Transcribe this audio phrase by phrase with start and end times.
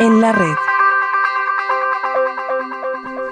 [0.00, 0.54] en la red.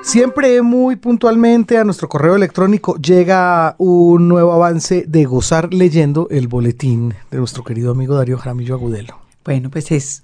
[0.03, 6.47] Siempre muy puntualmente a nuestro correo electrónico llega un nuevo avance de Gozar leyendo el
[6.47, 9.19] boletín de nuestro querido amigo Darío Jaramillo Agudelo.
[9.45, 10.23] Bueno, pues es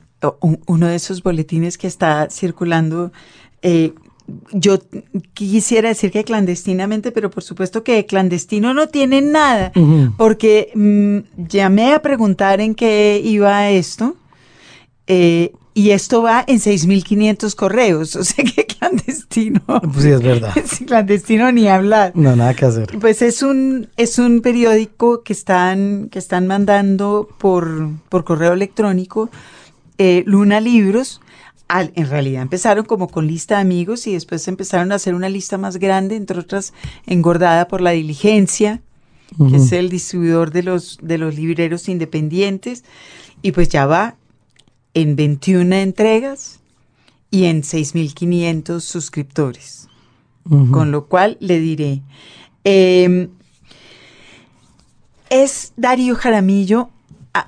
[0.66, 3.10] uno de esos boletines que está circulando.
[3.62, 3.94] Eh,
[4.52, 4.78] yo
[5.34, 9.72] quisiera decir que clandestinamente, pero por supuesto que clandestino no tiene nada,
[10.16, 14.16] porque mm, llamé a preguntar en qué iba esto.
[15.06, 19.60] Eh, y esto va en 6.500 correos, o sea que clandestino.
[19.66, 20.54] Pues sí, es verdad.
[20.86, 22.12] clandestino ni hablar.
[22.14, 22.98] No, nada que hacer.
[23.00, 29.30] Pues es un, es un periódico que están, que están mandando por, por correo electrónico
[29.98, 31.20] eh, Luna Libros.
[31.66, 35.30] Al, en realidad empezaron como con lista de amigos y después empezaron a hacer una
[35.30, 36.74] lista más grande, entre otras
[37.06, 38.82] engordada por la diligencia,
[39.50, 42.84] que es el distribuidor de los, de los libreros independientes.
[43.40, 44.16] Y pues ya va
[44.94, 46.60] en 21 entregas
[47.30, 49.88] y en 6.500 suscriptores.
[50.70, 52.02] Con lo cual le diré,
[52.64, 53.30] em,
[55.30, 56.90] es Darío Jaramillo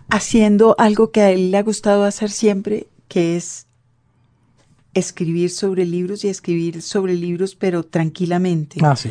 [0.08, 3.66] haciendo algo que a él le ha gustado hacer siempre, que es
[4.94, 8.81] escribir sobre libros y escribir sobre libros, pero tranquilamente.
[8.83, 9.10] Ah, sí.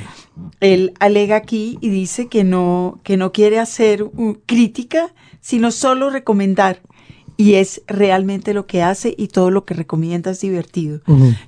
[0.59, 4.03] Él alega aquí y dice que no, que no quiere hacer
[4.47, 6.81] crítica, sino solo recomendar
[7.37, 11.01] y es realmente lo que hace y todo lo que recomienda es divertido.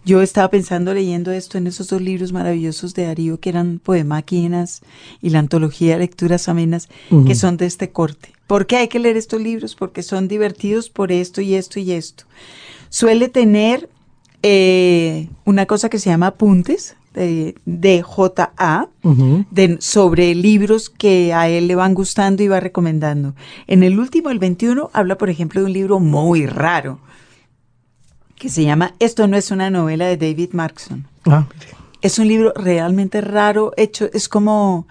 [0.05, 4.81] Yo estaba pensando leyendo esto en esos dos libros maravillosos de Darío que eran Poemáquinas
[5.21, 6.89] y la antología de lecturas amenas
[7.25, 8.33] que son de este corte.
[8.47, 9.75] ¿Por qué hay que leer estos libros?
[9.75, 12.23] Porque son divertidos por esto y esto y esto.
[12.89, 13.89] Suele tener
[14.43, 18.89] eh, una cosa que se llama apuntes, de, JA
[19.51, 23.35] de, sobre libros que a él le van gustando y va recomendando.
[23.67, 26.99] En el último, el 21, habla, por ejemplo, de un libro muy raro
[28.37, 31.07] que se llama Esto no es una novela de David Markson.
[31.25, 31.47] Ah,
[32.01, 34.87] es un libro realmente raro, hecho, es como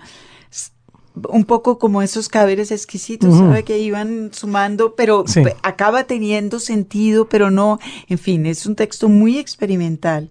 [1.30, 3.64] un poco como esos caberes exquisitos, ¿sabe?
[3.64, 5.24] Que iban sumando, pero
[5.62, 10.30] acaba teniendo sentido, pero no, en fin, es un texto muy experimental.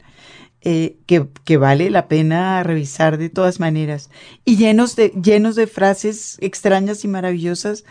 [0.67, 4.09] Eh, que, vale la pena revisar de todas maneras.
[4.45, 7.83] Y llenos de, llenos de frases extrañas y maravillosas,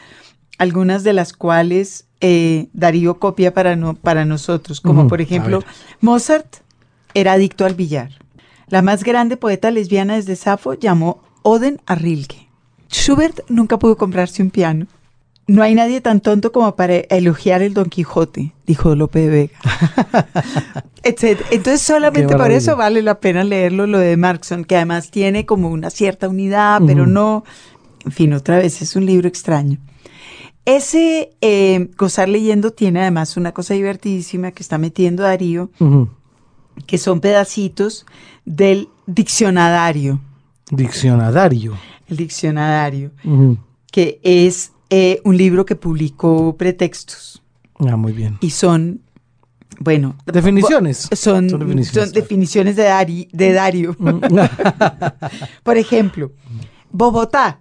[0.58, 5.62] algunas de las cuales eh, Darío copia para, no, para nosotros, como por ejemplo,
[6.00, 6.56] Mozart
[7.14, 8.10] era adicto al billar.
[8.66, 12.48] La más grande poeta lesbiana desde Safo llamó Oden a Rilke.
[12.90, 14.88] Schubert nunca pudo comprarse un piano.
[15.46, 19.58] No hay nadie tan tonto como para elogiar el Don Quijote, dijo Lope de Vega.
[21.04, 25.68] Entonces solamente por eso vale la pena leerlo lo de Markson, que además tiene como
[25.68, 27.44] una cierta unidad, pero no,
[28.06, 29.78] en fin, otra vez es un libro extraño.
[30.64, 35.70] Ese eh, Gozar leyendo tiene además una cosa divertidísima que está metiendo Darío,
[36.86, 38.06] que son pedacitos
[38.46, 40.20] del diccionario.
[40.70, 41.76] Diccionario.
[42.08, 43.10] El diccionario,
[43.90, 47.42] que es eh, un libro que publicó Pretextos.
[47.78, 48.38] Ah, muy bien.
[48.40, 49.00] Y son,
[49.80, 50.16] bueno.
[50.26, 51.08] Definiciones.
[51.12, 51.46] Son,
[52.12, 53.96] definiciones, de, de Dario.
[53.98, 54.20] Mm.
[55.62, 56.32] Por ejemplo,
[56.90, 57.60] Bogotá,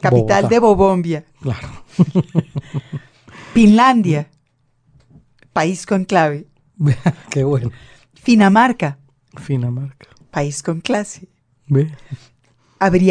[0.00, 1.24] capital de Bobombia.
[1.40, 1.68] Claro.
[3.54, 4.28] Finlandia,
[5.52, 6.46] país con clave.
[7.30, 7.70] Qué bueno.
[8.14, 8.98] Finamarca.
[9.36, 10.08] Finamarca.
[10.30, 11.28] País con clase.
[11.66, 11.92] Ve.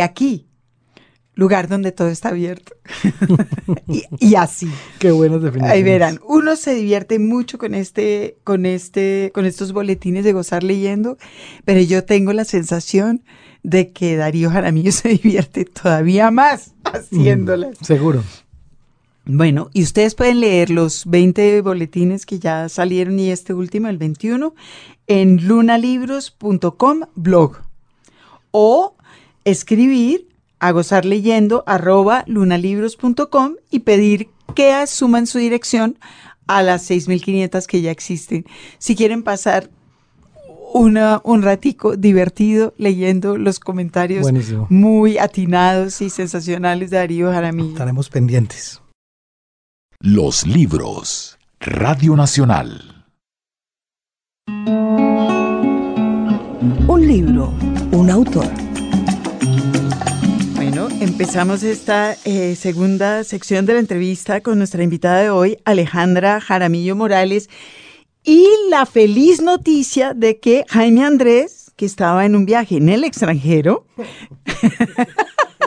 [0.02, 0.47] aquí
[1.38, 2.74] lugar donde todo está abierto.
[4.20, 4.68] y, así.
[5.00, 5.72] Qué buenas definiciones.
[5.72, 10.64] Ahí verán, uno se divierte mucho con este, con este, con estos boletines de gozar
[10.64, 11.18] leyendo,
[11.64, 13.24] pero yo tengo la sensación
[13.62, 17.80] de que Darío Jaramillo se divierte todavía más haciéndolas.
[17.80, 18.24] Mm, seguro.
[19.26, 23.98] Bueno, y ustedes pueden leer los 20 boletines que ya salieron y este último, el
[23.98, 24.56] 21,
[25.06, 27.58] en lunalibros.com blog.
[28.52, 28.96] O
[29.44, 30.27] escribir
[30.60, 35.98] a gozar leyendo arroba lunalibros.com y pedir que asuman su dirección
[36.48, 38.46] a las 6.500 que ya existen.
[38.78, 39.70] Si quieren pasar
[40.74, 44.28] una, un ratico divertido leyendo los comentarios
[44.70, 47.72] muy atinados y sensacionales de Darío Jaramillo.
[47.72, 48.82] Estaremos pendientes.
[50.00, 51.38] Los libros.
[51.60, 53.06] Radio Nacional.
[56.88, 57.52] Un libro,
[57.92, 58.67] un autor
[61.00, 66.96] empezamos esta eh, segunda sección de la entrevista con nuestra invitada de hoy, Alejandra Jaramillo
[66.96, 67.50] Morales,
[68.24, 73.04] y la feliz noticia de que Jaime Andrés, que estaba en un viaje en el
[73.04, 73.86] extranjero,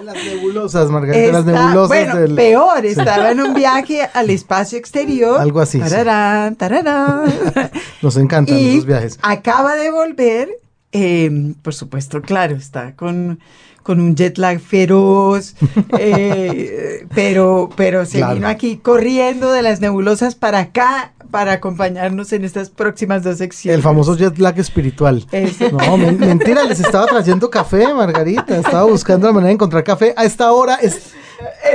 [0.03, 2.35] Las nebulosas, Margarita, las Está- nebulosas bueno, del...
[2.35, 5.39] peor, estaba en un viaje al espacio exterior.
[5.41, 5.85] Algo así, sí.
[5.89, 7.25] Tararán, tararán.
[8.03, 9.19] Nos encantan esos viajes.
[9.23, 10.49] acaba de volver,
[10.93, 13.41] eh, por supuesto, claro, está con,
[13.83, 15.55] con un jet lag feroz,
[15.99, 18.35] eh, pero, pero se Claro.
[18.35, 23.77] vino aquí corriendo de las nebulosas para acá para acompañarnos en estas próximas dos secciones.
[23.79, 25.25] El famoso jet lag espiritual.
[25.31, 25.71] Ese.
[25.73, 28.57] No, men- mentira, les estaba trayendo café, Margarita.
[28.57, 31.13] Estaba buscando la manera de encontrar café a esta hora, es,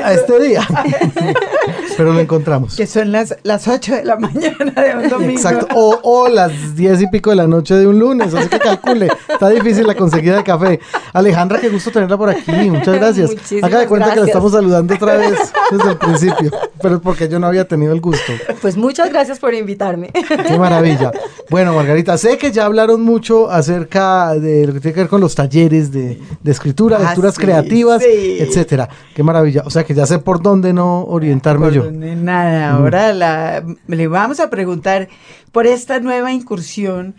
[0.03, 0.67] a este día.
[1.97, 2.75] Pero lo encontramos.
[2.75, 5.31] Que son las, las 8 de la mañana de un domingo.
[5.31, 5.67] Exacto.
[5.75, 8.33] O, o las diez y pico de la noche de un lunes.
[8.33, 9.07] Así que calcule.
[9.29, 10.79] Está difícil la conseguida de café.
[11.13, 12.51] Alejandra, qué gusto tenerla por aquí.
[12.69, 13.31] Muchas gracias.
[13.31, 15.38] Muchísimas Haga de cuenta que la estamos saludando otra vez
[15.71, 16.51] desde el principio.
[16.81, 18.33] Pero es porque yo no había tenido el gusto.
[18.62, 20.12] Pues muchas gracias por invitarme.
[20.47, 21.12] Qué maravilla.
[21.50, 25.21] Bueno, Margarita, sé que ya hablaron mucho acerca de lo que tiene que ver con
[25.21, 28.38] los talleres de, de escritura, Ah, lecturas sí, creativas, sí.
[28.39, 28.89] etcétera.
[29.15, 29.54] Qué maravilla.
[29.65, 31.83] O sea que ya sé por dónde no orientarme yo.
[31.83, 35.07] Por donde Nada, ahora la, le vamos a preguntar
[35.51, 37.15] por esta nueva incursión.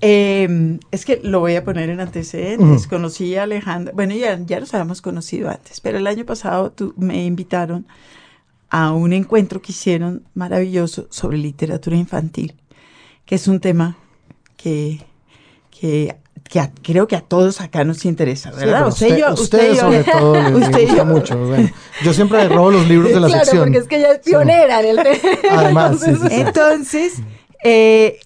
[0.00, 2.86] eh, es que lo voy a poner en antecedentes.
[2.86, 6.94] Conocí a Alejandra, bueno, ya, ya los habíamos conocido antes, pero el año pasado tú-
[6.96, 7.86] me invitaron
[8.70, 12.54] a un encuentro que hicieron maravilloso sobre literatura infantil,
[13.24, 13.96] que es un tema
[14.56, 15.00] que,
[15.70, 16.14] que,
[16.48, 18.78] que a- creo que a todos acá nos interesa, Sí, ¿verdad?
[18.78, 19.80] pero usted, y yo, usted, ustedes y yo.
[19.82, 21.04] sobre todo les, Usted gusta yo.
[21.04, 21.38] mucho.
[21.38, 21.70] Bueno,
[22.02, 23.64] yo siempre robo los libros de la claro, sección.
[23.64, 25.38] porque es que ella es pionera en el tema.
[25.50, 26.34] Además, sí, sí, sí.
[26.34, 27.12] Entonces,
[27.64, 28.18] eh,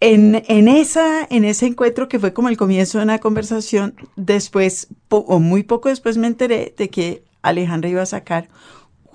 [0.00, 4.86] en, en, esa, en ese encuentro que fue como el comienzo de una conversación, después,
[5.08, 8.48] po- o muy poco después me enteré de que Alejandra iba a sacar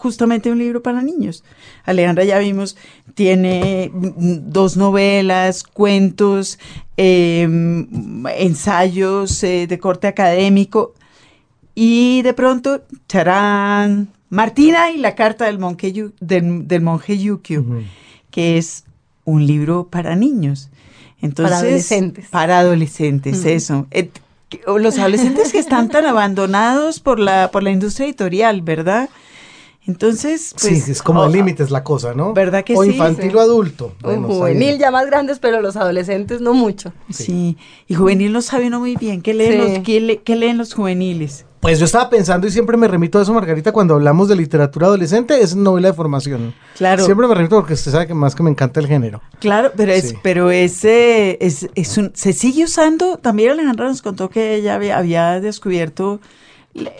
[0.04, 1.44] justamente un libro para niños.
[1.86, 2.76] Alejandra ya vimos,
[3.16, 6.60] tiene dos novelas, cuentos,
[6.98, 7.48] eh,
[8.38, 10.94] ensayos eh, de corte académico
[11.74, 17.66] y de pronto, charán, Martina y la carta del monje, Yu- del, del monje Yukio
[18.30, 18.84] que es
[19.26, 20.70] un libro para niños.
[21.22, 22.28] Entonces, adolescentes.
[22.30, 23.88] Para adolescentes, eso.
[24.68, 29.10] Los adolescentes que están tan abandonados por la, por la industria editorial, ¿verdad?
[29.86, 30.84] Entonces, pues...
[30.86, 32.34] sí, es como límites la cosa, ¿no?
[32.34, 32.92] ¿Verdad que o sí?
[32.92, 33.36] infantil Sí.
[33.36, 33.94] o adulto.
[34.02, 36.94] Bueno, juvenil ya más grandes, pero los adolescentes no mucho.
[37.10, 37.58] Sí.
[37.88, 39.22] y juvenil no sabe uno muy bien.
[39.22, 39.58] ¿Qué leen, Sí.
[39.76, 41.46] los, qué le- qué leen los juveniles?
[41.60, 44.88] Pues yo estaba pensando y siempre me remito a eso, Margarita, cuando hablamos de literatura
[44.88, 46.54] adolescente, es novela de formación.
[46.78, 47.06] Claro.
[47.06, 49.22] Siempre me remito porque usted sabe que más que me encanta el género.
[49.40, 50.16] Claro, pero es, Sí.
[50.22, 53.18] pero ese es, es un, se sigue usando.
[53.18, 56.20] También Alejandra nos contó que ella había, había descubierto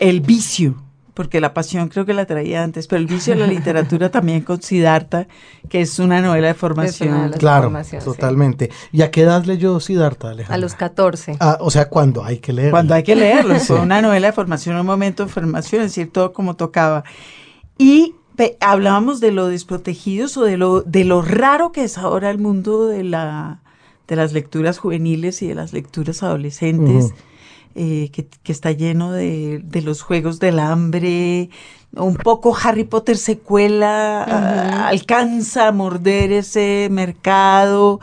[0.00, 0.76] el vicio,
[1.14, 4.40] porque la pasión creo que la traía antes, pero el vicio de la literatura también
[4.42, 5.28] con Siddhartha,
[5.68, 7.32] que es una novela de formación.
[7.38, 8.04] Claro, formación, sí.
[8.04, 8.70] totalmente.
[8.92, 10.56] ¿Y a qué edad leyó Siddhartha, Alejandra?
[10.56, 11.36] A los 14.
[11.38, 12.24] Ah, o sea, ¿cuándo?
[12.24, 12.72] Hay que leer.
[12.72, 16.12] Cuando hay que leerlo, fue una novela de formación, un momento de formación, es decir,
[16.12, 17.04] todo como tocaba.
[17.78, 18.14] Y
[18.60, 22.86] hablábamos de lo desprotegidos o de lo, de lo raro que es ahora el mundo
[22.86, 23.60] de, la,
[24.08, 27.14] de las lecturas juveniles y de las lecturas adolescentes, Ujú.
[27.74, 31.50] Eh, que, que está lleno de, de los juegos del hambre.
[31.96, 38.00] Un poco Harry Potter secuela, ah, alcanza a morder ese mercado.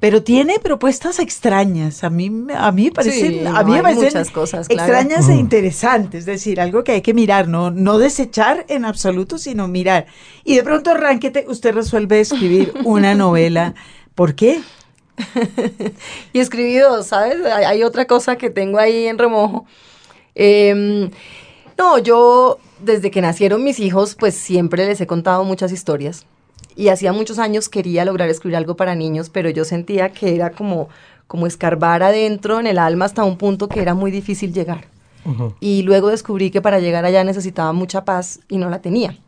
[0.00, 2.04] Pero tiene propuestas extrañas.
[2.04, 4.68] A mí, me- a mí me parecen, Sí, a no, mí me parecen muchas cosas,
[4.68, 5.02] claro.
[5.02, 5.40] extrañas e Ujú.
[5.40, 6.20] interesantes.
[6.20, 10.06] Es decir, algo que hay que mirar, no, no desechar en absoluto, sino mirar.
[10.44, 13.74] Y de pronto arránquete, usted resuelve escribir una novela.
[14.14, 14.68] ¿Por qué?
[16.32, 17.44] Y escribí dos, ¿sabes?
[17.44, 19.66] Hay, hay otra cosa que tengo ahí en remojo.
[20.34, 21.10] Em,
[21.76, 26.26] no, yo desde que nacieron mis hijos, pues siempre les he contado muchas historias.
[26.76, 30.50] Y hacía muchos años quería lograr escribir algo para niños, pero yo sentía que era
[30.50, 30.88] como,
[31.26, 34.86] como escarbar adentro en el alma hasta un punto que era muy difícil llegar.
[35.60, 39.18] Y luego descubrí que para llegar allá necesitaba mucha paz y no la tenía.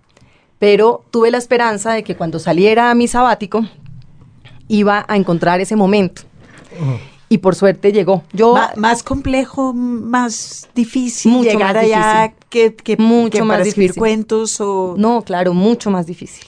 [0.58, 3.66] Pero tuve la esperanza de que cuando saliera a mi sabático
[4.70, 6.22] iba a encontrar ese momento.
[6.80, 6.98] Ujú.
[7.28, 8.24] Y por suerte llegó.
[8.32, 12.46] Yo Ma- más complejo, más difícil Mucho llegar más allá difícil.
[12.48, 14.00] que, que, Mucho que más para escribir difícil.
[14.00, 14.94] cuentos o...
[14.98, 16.46] No, claro, mucho más difícil.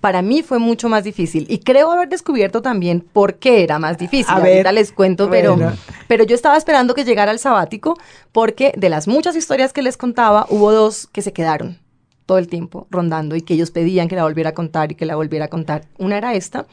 [0.00, 3.96] Para mí fue mucho más difícil y creo haber descubierto también por qué era más
[3.98, 4.26] difícil.
[4.28, 5.72] A Ahorita ver, les cuento, pero, bueno.
[6.08, 7.96] pero yo estaba esperando que llegara el sabático
[8.32, 11.78] porque de las muchas historias que les contaba, hubo dos que se quedaron
[12.24, 15.06] todo el tiempo rondando y que ellos pedían que la volviera a contar y que
[15.06, 15.84] la volviera a contar.
[15.98, 16.66] Una era esta,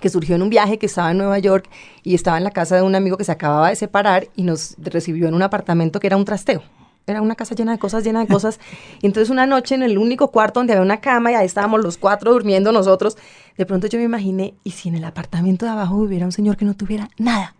[0.00, 1.68] que surgió en un viaje que estaba en Nueva York
[2.02, 4.76] y estaba en la casa de un amigo que se acababa de separar y nos
[4.78, 6.62] recibió en un apartamento que era un trasteo.
[7.06, 8.60] Era una casa llena de cosas, llena de cosas.
[9.00, 11.82] Y entonces una noche en el único cuarto donde había una cama y ahí estábamos
[11.82, 13.16] los cuatro durmiendo nosotros,
[13.56, 16.56] de pronto yo me imaginé, ¿y si en el apartamento de abajo hubiera un señor
[16.56, 17.54] que no tuviera nada?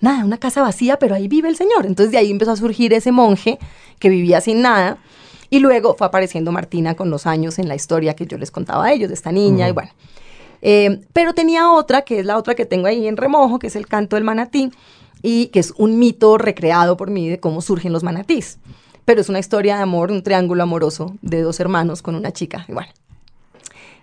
[0.00, 1.86] nada, una casa vacía, pero ahí vive el Señor.
[1.86, 3.58] Entonces de ahí empezó a surgir ese monje
[3.98, 4.98] que vivía sin nada.
[5.50, 8.86] Y luego fue apareciendo Martina con los años en la historia que yo les contaba
[8.86, 9.90] a ellos, de esta niña, y bueno.
[10.62, 13.76] Eh, pero tenía otra, que es la otra que tengo ahí en remojo, que es
[13.76, 14.70] el canto del manatí,
[15.22, 18.58] y que es un mito recreado por mí de cómo surgen los manatís.
[19.04, 22.64] Pero es una historia de amor, un triángulo amoroso de dos hermanos con una chica,
[22.68, 22.90] bueno.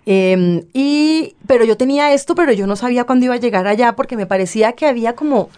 [0.08, 3.96] Em, y, pero yo tenía esto, pero yo no sabía cuándo iba a llegar allá
[3.96, 5.50] porque me parecía que había como,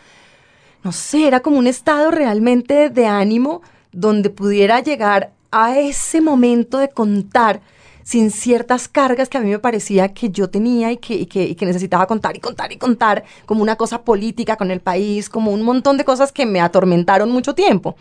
[0.82, 3.60] no sé, era como un estado realmente de ánimo
[3.92, 7.60] donde pudiera llegar a ese momento de contar
[8.08, 12.06] sin ciertas cargas que a mí me parecía que yo tenía y que, que, necesitaba
[12.06, 15.98] contar y contar y contar, como una cosa política con el país, como un montón
[15.98, 17.96] de cosas que me atormentaron mucho tiempo.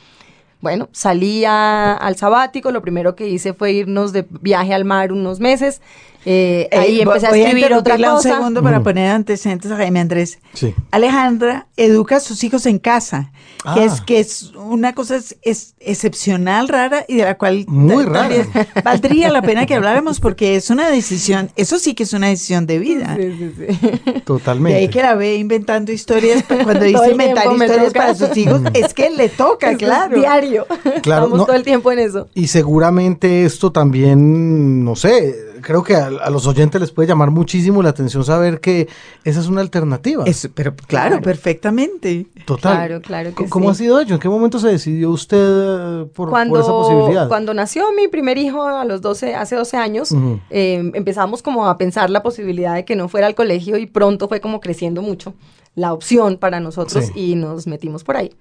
[0.62, 5.42] Bueno, salí al sabático, lo primero que hice fue irnos de viaje al mar unos
[5.42, 5.82] meses,
[6.30, 8.30] eh, ahí Eh, empecé a voy escribir otra interrumpirla un cosa.
[8.36, 10.40] segundo para poner antecedentes a Jaime Andrés.
[10.54, 10.74] Sí.
[10.92, 13.32] Alejandra educa a sus hijos en casa,
[13.74, 13.84] que Ah.
[13.86, 18.22] es que es una cosa es, es excepcional, rara y de la cual Muy rara.
[18.28, 18.48] también
[18.84, 22.66] valdría la pena que habláramos porque es una decisión, eso sí que es una decisión
[22.68, 23.16] de vida.
[23.18, 24.02] Sí, sí, sí.
[24.12, 24.80] De Totalmente.
[24.80, 28.00] ahí que la ve inventando historias, pa- cuando dice inventar historias toca.
[28.00, 30.16] para sus hijos, es que le toca, Eso es claro.
[30.18, 30.66] diario.
[31.02, 31.46] Claro, Estamos no.
[31.46, 32.28] todo el tiempo en eso.
[32.34, 37.32] Y seguramente esto también, no sé, creo que a, a los oyentes les puede llamar
[37.32, 38.88] muchísimo la atención saber que
[39.24, 40.24] esa es una alternativa.
[40.26, 41.22] Eso, pero claro, Claro.
[41.22, 42.28] perfectamente.
[42.46, 42.76] Total.
[42.78, 43.72] Claro, claro que ¿Cómo sí.
[43.72, 44.16] ha sido ello?
[44.16, 47.28] ¿En qué momento se decidió usted eh, por, esa posibilidad?
[47.28, 50.14] cuando nació mi primer hijo a los 12, hace 12 años,
[50.50, 54.28] eh, empezamos como a pensar la posibilidad de que no fuera al colegio y pronto
[54.28, 55.34] fue como creciendo mucho
[55.76, 57.32] la opción para nosotros Sí.
[57.32, 58.32] y nos metimos por ahí.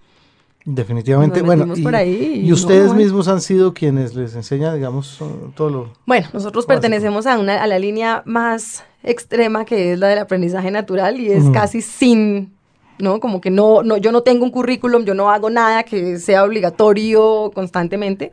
[0.67, 1.39] Definitivamente.
[1.39, 4.75] Nos Bueno, y, por ahí y y ustedes no, mismos han sido quienes les enseñan,
[4.75, 5.19] digamos,
[5.55, 5.93] todo lo...
[6.07, 6.81] Bueno, nosotros Básico.
[6.81, 11.31] pertenecemos a, una, a la línea más extrema que es la del aprendizaje natural y
[11.31, 12.53] es casi sin,
[12.99, 13.21] ¿no?
[13.21, 16.43] Como que no, no, yo no tengo un currículum, yo no hago nada que sea
[16.43, 18.33] obligatorio constantemente.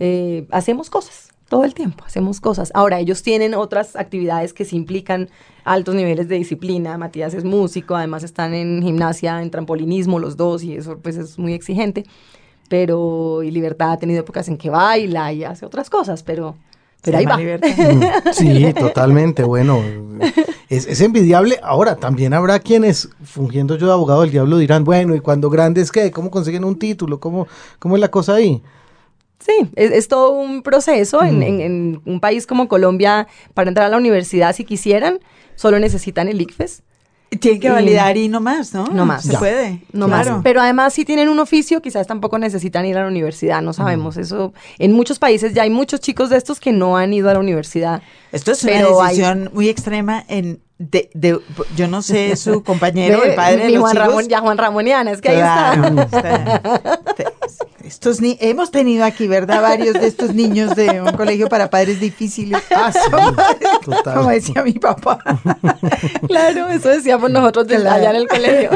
[0.00, 2.70] Eh, hacemos cosas todo el tiempo, hacemos cosas.
[2.74, 5.30] Ahora, ellos tienen otras actividades que sí implican
[5.64, 6.98] altos niveles de disciplina.
[6.98, 11.38] Matías es músico, además están en gimnasia, en trampolinismo los dos y eso pues es
[11.38, 12.04] muy exigente.
[12.68, 16.54] Pero, y Libertad ha tenido épocas en que baila y hace otras cosas, pero,
[17.02, 17.38] pero ahí va.
[17.38, 17.70] libertad.
[18.32, 19.42] Sí, totalmente.
[19.42, 19.82] Bueno,
[20.68, 21.58] es, es envidiable.
[21.62, 25.90] Ahora, también habrá quienes, fungiendo yo de abogado del diablo, dirán, bueno, ¿y cuando grandes
[25.90, 26.10] qué?
[26.10, 27.20] ¿Cómo consiguen un título?
[27.20, 28.62] ¿Cómo, cómo es la cosa ahí?
[29.40, 31.22] Sí, es, es todo un proceso.
[31.22, 31.42] En, Mm.
[31.42, 35.20] en- en un país como Colombia, para entrar a la universidad, si quisieran,
[35.54, 36.82] solo necesitan el ICFES.
[37.40, 38.86] Tiene que Y- validar y no más, ¿no?
[38.86, 39.22] No más.
[39.24, 39.38] Se Ya.
[39.38, 39.82] puede.
[39.92, 40.36] No claro.
[40.36, 40.42] más.
[40.42, 44.16] Pero además, si tienen un oficio, quizás tampoco necesitan ir a la universidad, no sabemos.
[44.16, 47.34] Eso, en muchos países ya hay muchos chicos de estos que no han ido a
[47.34, 48.00] la universidad.
[48.32, 51.38] Esto es Pero una hay- decisión muy extrema en de, de-
[51.76, 53.96] yo no sé su compañero, el padre de mi los Juan.
[53.96, 56.20] Ramón, ya Juan Ramoniana, es que ahí Claro, está.
[56.20, 57.32] está.
[57.88, 59.62] Estos ni hemos tenido aquí, ¿verdad?
[59.62, 62.62] Varios de estos niños de un colegio para padres difíciles.
[62.70, 63.00] Ah, sí,
[63.84, 64.14] total.
[64.18, 65.18] Como decía mi papá.
[66.28, 67.96] claro, eso decíamos nosotros desde Claro.
[68.00, 68.70] allá en el colegio.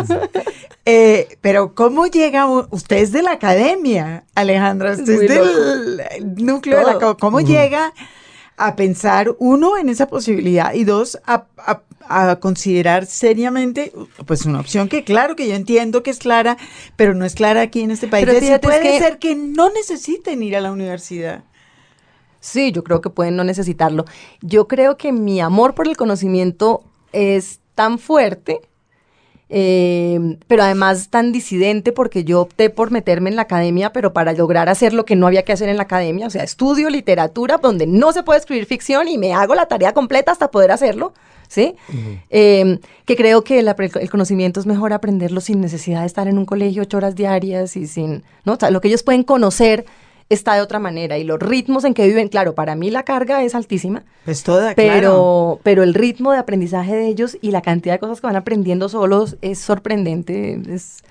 [0.87, 4.93] Eh, pero ¿cómo llega usted es de la academia, Alejandra?
[4.93, 6.01] Usted es del
[6.37, 7.93] núcleo de la ¿Cómo llega
[8.57, 13.93] a pensar uno en esa posibilidad y dos a, a- a considerar seriamente
[14.27, 16.57] pues una opción que claro que yo entiendo que es clara,
[16.97, 18.27] pero no es clara aquí en este país.
[18.27, 21.45] Pero es puede que- ser que no necesiten ir a la universidad.
[22.41, 24.05] Sí, yo creo que pueden no necesitarlo.
[24.41, 26.83] Yo creo que mi amor por el conocimiento
[27.13, 28.61] es tan fuerte,
[29.55, 34.33] eh, pero además tan disidente porque yo opté por meterme en la academia, pero para
[34.33, 37.59] lograr hacer lo que no había que hacer en la academia, o sea, estudio literatura
[37.59, 41.13] donde no se puede escribir ficción y me hago la tarea completa hasta poder hacerlo.
[41.49, 41.75] ¿Sí?
[42.31, 46.47] Eh, que creo que el conocimiento es mejor aprenderlo sin necesidad de estar en un
[46.47, 48.55] colegio ocho horas diarias y sin, ¿no?
[48.55, 49.85] O sea, lo que ellos pueden conocer
[50.29, 53.43] está de otra manera y los ritmos en que viven, claro, para mí la carga
[53.43, 55.61] es altísima, Pues toda, pero, claro.
[55.63, 58.89] pero el ritmo de aprendizaje de ellos y la cantidad de cosas que van aprendiendo
[58.89, 60.61] solos es sorprendente.
[60.69, 61.03] Es,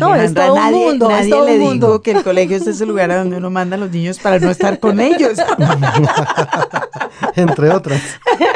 [0.00, 2.02] No, es todo un nadie, mundo, es nadie todo le un dijo mundo.
[2.02, 4.50] que el colegio es ese lugar a donde uno manda a los niños para no
[4.50, 5.38] estar con ellos.
[7.36, 8.00] Entre otras.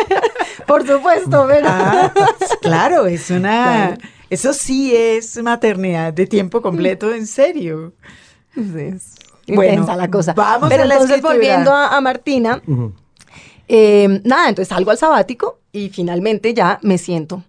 [0.67, 1.67] por supuesto, pero...
[1.69, 2.13] Ah,
[2.63, 3.97] claro, es una...
[3.97, 4.03] Claro.
[4.29, 7.93] Eso sí es maternidad de tiempo completo, en serio.
[8.55, 8.95] Sí,
[9.55, 10.33] Bueno, intensa la cosa.
[10.35, 11.35] vamos Pero a la entonces, escritura.
[11.35, 12.63] volviendo a, a Martina.
[13.69, 17.45] Eh, nada, entonces salgo al sabático y finalmente ya me siento.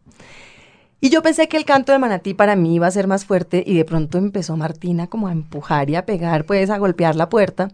[0.99, 3.63] Y yo pensé que el canto de Manatí para mí iba a ser más fuerte
[3.65, 7.27] y de pronto empezó Martina como a empujar y a pegar, pues a golpear la
[7.27, 7.69] puerta.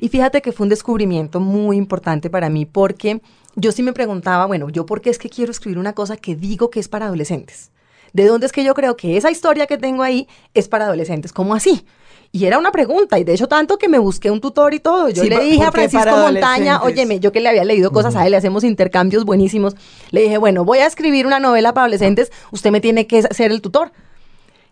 [0.00, 3.20] Y fíjate que fue un descubrimiento muy importante para mí porque
[3.54, 6.34] yo sí me preguntaba, bueno, yo por qué es que quiero escribir una cosa que
[6.34, 7.70] digo que es para adolescentes.
[8.12, 11.32] ¿de dónde es que yo creo que esa historia que tengo ahí es para adolescentes?
[11.32, 11.84] ¿Cómo así?
[12.30, 15.08] Y era una pregunta, y de hecho tanto que me busqué un tutor y todo.
[15.08, 18.14] Yo Sí, le ¿por- dije a Francisco Montaña, óyeme, yo que le había leído cosas
[18.16, 19.74] a él, le hacemos intercambios buenísimos.
[20.10, 23.50] Le dije, bueno, voy a escribir una novela para adolescentes, usted me tiene que ser
[23.50, 23.92] el tutor.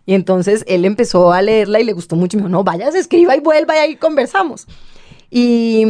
[0.05, 2.37] Y entonces él empezó a leerla y le gustó mucho.
[2.37, 4.67] Me dijo, no, vaya, se escriba y vuelva y ahí conversamos.
[5.29, 5.83] Y,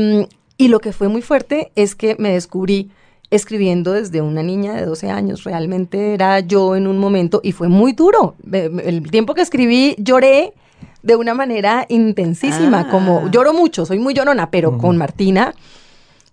[0.57, 2.89] y lo que fue muy fuerte es que me descubrí
[3.29, 5.43] escribiendo desde una niña de 12 años.
[5.43, 8.35] Realmente era yo en un momento y fue muy duro.
[8.51, 10.53] El tiempo que escribí lloré
[11.07, 12.89] de una manera intensísima, Ah.
[12.89, 15.53] como lloro mucho, soy muy llorona, pero con Martina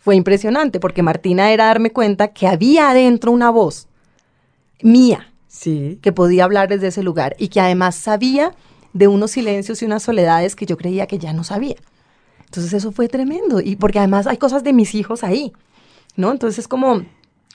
[0.01, 3.87] fue impresionante porque Martina era darme cuenta que había adentro una voz
[4.83, 6.01] mía Sí.
[6.03, 8.53] que podía hablar desde ese lugar y que además sabía
[8.93, 11.77] de unos silencios y unas soledades que yo creía que ya no sabía.
[12.47, 15.53] Entonces eso fue tremendo y porque además hay cosas de mis hijos ahí,
[16.17, 16.33] ¿no?
[16.33, 17.05] Entonces es como,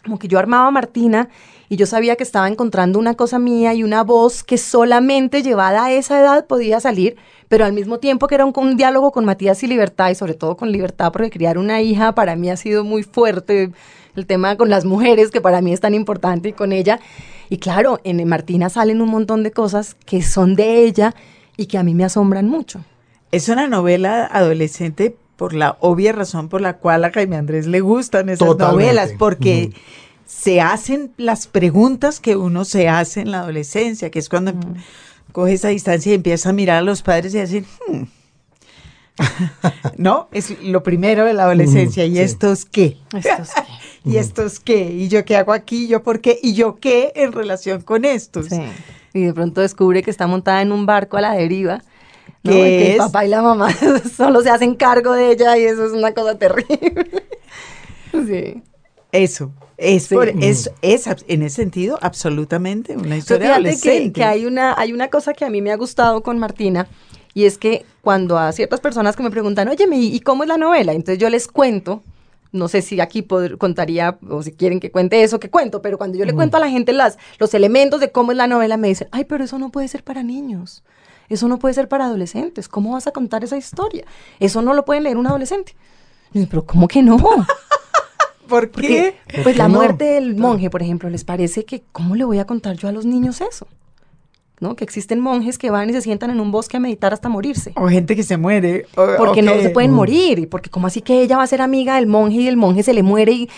[0.03, 1.29] como que yo armaba a Martina
[1.67, 5.85] y yo sabía que estaba encontrando una cosa mía y una voz que solamente llevada
[5.85, 9.25] a esa edad podía salir, pero al mismo tiempo que era un, un diálogo con
[9.25, 12.57] Matías y Libertad y sobre todo con Libertad porque criar una hija para mí ha
[12.57, 13.71] sido muy fuerte,
[14.15, 16.99] el tema con las mujeres que para mí es tan importante y con ella.
[17.49, 21.15] Y claro, en Martina salen un montón de cosas que son de ella
[21.57, 22.83] y que a mí me asombran mucho.
[23.31, 27.79] Es una novela adolescente por la obvia razón por la cual a Jaime Andrés le
[27.79, 28.83] gustan esas Totalmente.
[28.83, 29.71] novelas, porque
[30.25, 34.51] se hacen las preguntas que uno se hace en la adolescencia, que es cuando
[35.31, 38.03] coge esa distancia y empieza a mirar a los padres y decir, "Hmm".
[39.97, 42.03] no, es lo primero de la adolescencia.
[42.05, 42.19] ¿Y sí.
[42.19, 42.97] estos qué?
[43.15, 43.49] Estos
[44.03, 44.91] ¿Y estos qué?
[44.91, 45.87] ¿Y yo qué hago aquí?
[45.87, 46.37] ¿Yo por qué?
[46.43, 48.47] ¿Y yo qué en relación con estos?
[48.47, 48.61] Sí.
[49.13, 51.81] Y de pronto descubre que está montada en un barco a la deriva.
[52.43, 52.51] ¿No?
[52.51, 52.91] ¿Qué Y que es?
[52.93, 53.69] el papá y la mamá
[54.17, 56.79] solo se hacen cargo de ella y eso es una cosa terrible.
[58.11, 58.61] sí.
[59.11, 59.51] Eso.
[59.77, 60.15] Es, Sí.
[60.15, 64.11] por- es, es en ese sentido absolutamente una historia fíjate adolescente.
[64.11, 66.87] que hay, una, hay una cosa que a mí me ha gustado con Martina
[67.33, 70.57] y es que cuando a ciertas personas que me preguntan, oye, ¿y, cómo es la
[70.57, 70.91] novela?
[70.91, 72.03] Entonces yo les cuento,
[72.51, 73.25] no sé si aquí
[73.57, 76.59] contaría o si quieren que cuente eso, que cuento, pero cuando yo le cuento a
[76.59, 79.57] la gente las, los elementos de cómo es la novela, me dicen, ay, pero eso
[79.59, 80.83] no puede ser para niños.
[81.29, 82.67] Eso no puede ser para adolescentes.
[82.67, 84.05] ¿Cómo vas a contar esa historia?
[84.39, 85.75] Eso no lo pueden leer un adolescente.
[86.33, 87.17] Yo, pero ¿cómo que no?
[88.47, 89.15] ¿Por Porque, qué?
[89.35, 89.75] ¿Por pues qué la no?
[89.75, 92.91] muerte del monje, por ejemplo, les parece que, ¿cómo le voy a contar yo a
[92.91, 93.67] los niños eso?
[94.61, 94.75] ¿No?
[94.75, 97.71] Que existen monjes que van y se sientan en un bosque a meditar hasta morirse.
[97.77, 98.85] O gente que se muere.
[98.97, 101.61] o- Porque no se pueden morir, y porque como así que ella va a ser
[101.61, 103.49] amiga del monje y el monje se le muere y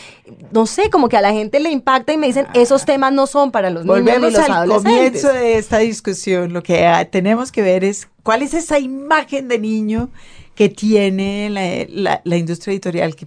[0.52, 3.26] no sé, como que a la gente le impacta y me dicen, esos temas no
[3.26, 4.94] son para los niños ni Volvemos los al adolescentes.
[5.24, 6.54] comienzo de esta discusión.
[6.54, 10.10] Lo que ah, tenemos que ver es cuál es esa imagen de niño
[10.54, 13.16] que tiene la, la- la industria editorial.
[13.16, 13.26] Que,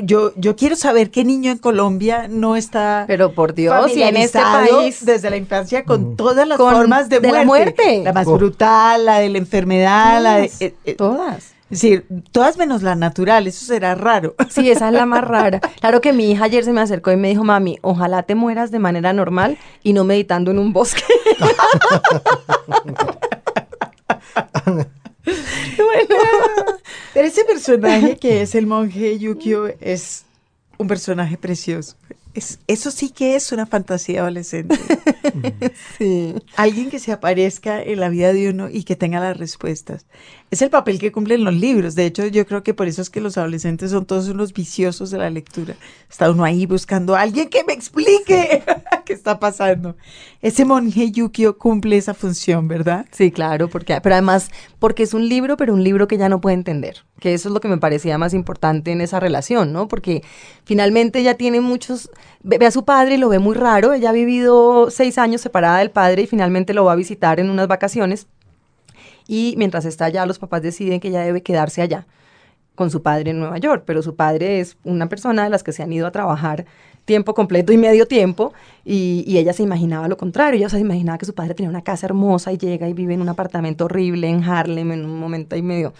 [0.00, 4.16] yo, yo quiero saber qué niño en Colombia no está Pero por Dios, y en
[4.16, 7.82] este país desde la infancia con todas las Con- formas de, de la muerte.
[7.84, 8.04] muerte.
[8.04, 8.36] La más Oh.
[8.36, 10.48] brutal, la de la enfermedad, la de...
[10.48, 11.36] Todas, eh, eh, todas.
[11.38, 14.34] es decir, todas menos la natural, eso será raro.
[14.50, 15.60] Sí, esa es la más rara.
[15.80, 18.70] Claro que mi hija ayer se me acercó y me dijo, mami, ojalá te mueras
[18.70, 21.02] de manera normal y no meditando en un bosque.
[27.14, 30.24] Pero ese personaje que es el monje Yukio es
[30.78, 31.96] un personaje precioso.
[32.34, 34.78] Es, eso sí que es una fantasía adolescente.
[35.98, 36.34] Sí.
[36.56, 40.06] Alguien que se aparezca en la vida de uno y que tenga las respuestas.
[40.50, 41.94] Es el papel que cumplen los libros.
[41.94, 45.10] De hecho, yo creo que por eso es que los adolescentes son todos unos viciosos
[45.10, 45.74] de la lectura.
[46.08, 48.62] Está uno ahí buscando a alguien que me explique
[49.08, 49.96] qué está pasando.
[50.42, 53.06] Ese monje Yukio cumple esa función, ¿verdad?
[53.10, 56.42] Sí, claro, porque, pero además, porque es un libro, pero un libro que ya no
[56.42, 59.88] puede entender, que eso es lo que me parecía más importante en esa relación, ¿no?
[59.88, 60.22] Porque
[60.64, 62.10] finalmente ella tiene muchos,
[62.42, 65.40] ve, ve a su padre y lo ve muy raro, ella ha vivido seis años
[65.40, 68.26] separada del padre y finalmente lo va a visitar en unas vacaciones
[69.26, 72.06] y mientras está allá los papás deciden que ella debe quedarse allá
[72.74, 75.72] con su padre en Nueva York, pero su padre es una persona de las que
[75.72, 76.66] se han ido a trabajar
[77.08, 78.52] tiempo completo y medio tiempo,
[78.84, 81.82] y, y ella se imaginaba lo contrario, ella se imaginaba que su padre tenía una
[81.82, 85.56] casa hermosa y llega y vive en un apartamento horrible en Harlem, en un momento
[85.56, 85.94] ahí medio,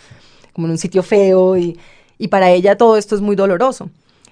[0.53, 1.79] como en un sitio feo, y,
[2.19, 3.89] y para ella todo esto es muy doloroso.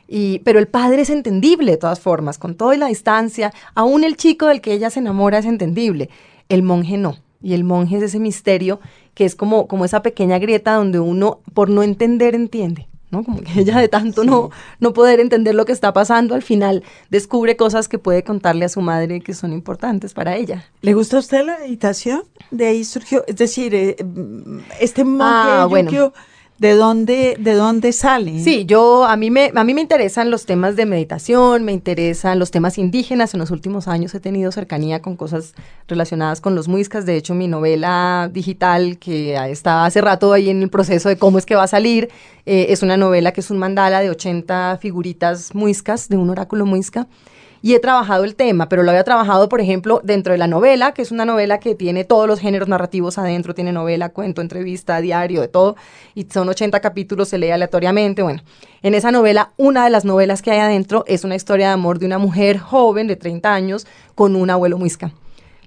[0.07, 4.17] Y, pero el padre es entendible de todas formas, con toda la distancia, aún el
[4.17, 6.11] chico del que ella se enamora es entendible,
[6.51, 7.17] el monje no.
[7.43, 8.81] Y el monje es ese misterio
[9.15, 12.87] que es como, como esa pequeña grieta donde uno, por no entender, entiende.
[13.17, 13.25] ¿No?
[13.25, 14.51] Como que ella de tanto no,
[14.81, 18.69] no poder entender lo que está pasando, al final descubre cosas que puede contarle a
[18.69, 20.65] su madre que son importantes para ella.
[20.83, 22.23] ¿Le gusta a usted la meditación?
[22.51, 26.13] De ahí surgió, es decir, eh, mm, este monje Ah, bueno.
[26.59, 28.41] ¿De dónde, ¿De dónde sale?
[28.41, 32.39] Sí, yo a mí me a mí me interesan los temas de meditación, me interesan
[32.39, 33.35] los temas indígenas.
[33.35, 35.55] En los últimos años he tenido cercanía con cosas
[35.87, 37.05] relacionadas con los muiscas.
[37.05, 41.37] De hecho, mi novela digital que está hace rato ahí en el proceso de cómo
[41.37, 42.09] es que va a salir
[42.47, 46.65] eh, es una novela que es un mandala de 80 figuritas muiscas de un oráculo
[46.65, 47.07] muisca
[47.67, 50.93] y he trabajado el tema, pero lo había trabajado, por ejemplo, dentro de la novela,
[50.93, 55.01] que es una novela que tiene todos los géneros narrativos adentro, tiene novela, cuento, entrevista,
[55.01, 55.75] diario, de todo,
[56.15, 58.23] y son 80 capítulos, se lee aleatoriamente.
[58.23, 58.41] Bueno,
[58.83, 61.99] en esa novela, una de las novelas que hay adentro es una historia de amor
[61.99, 65.11] de una mujer joven de 30 años con un abuelo muisca.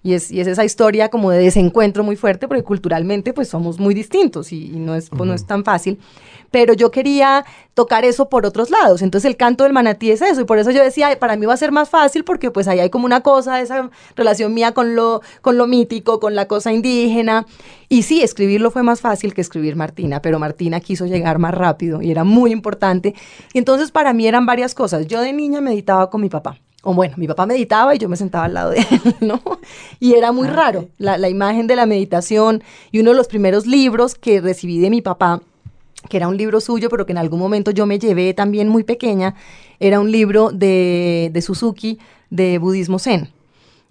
[0.04, 3.80] Y es, y es esa historia como de desencuentro muy fuerte, porque culturalmente pues somos
[3.80, 6.00] muy distintos y, no, es, pues, no es tan fácil
[6.52, 9.02] pero yo quería tocar eso por otros lados.
[9.02, 11.54] Entonces el canto del manatí es eso y por eso yo decía, para mí va
[11.54, 14.96] a ser más fácil porque pues ahí hay como una cosa, esa relación mía con
[14.96, 17.46] lo, con lo mítico, con la cosa indígena.
[17.88, 22.02] Y sí, escribirlo fue más fácil que escribir Martina, pero Martina quiso llegar más rápido
[22.02, 23.16] y era muy importante.
[23.54, 25.08] Y entonces para mí eran varias cosas.
[25.08, 26.58] Yo de niña meditaba con mi papá.
[26.84, 29.42] O bueno, mi papá meditaba y yo me sentaba al lado de él, ¿no?
[30.00, 32.64] Y era muy ah, raro la, la imagen de la meditación.
[32.92, 35.42] Y uno de los primeros libros que recibí de mi papá
[36.08, 38.84] que era un libro suyo, pero que en algún momento yo me llevé también muy
[38.84, 39.36] pequeña,
[39.80, 43.30] era un libro de, de Suzuki de budismo zen.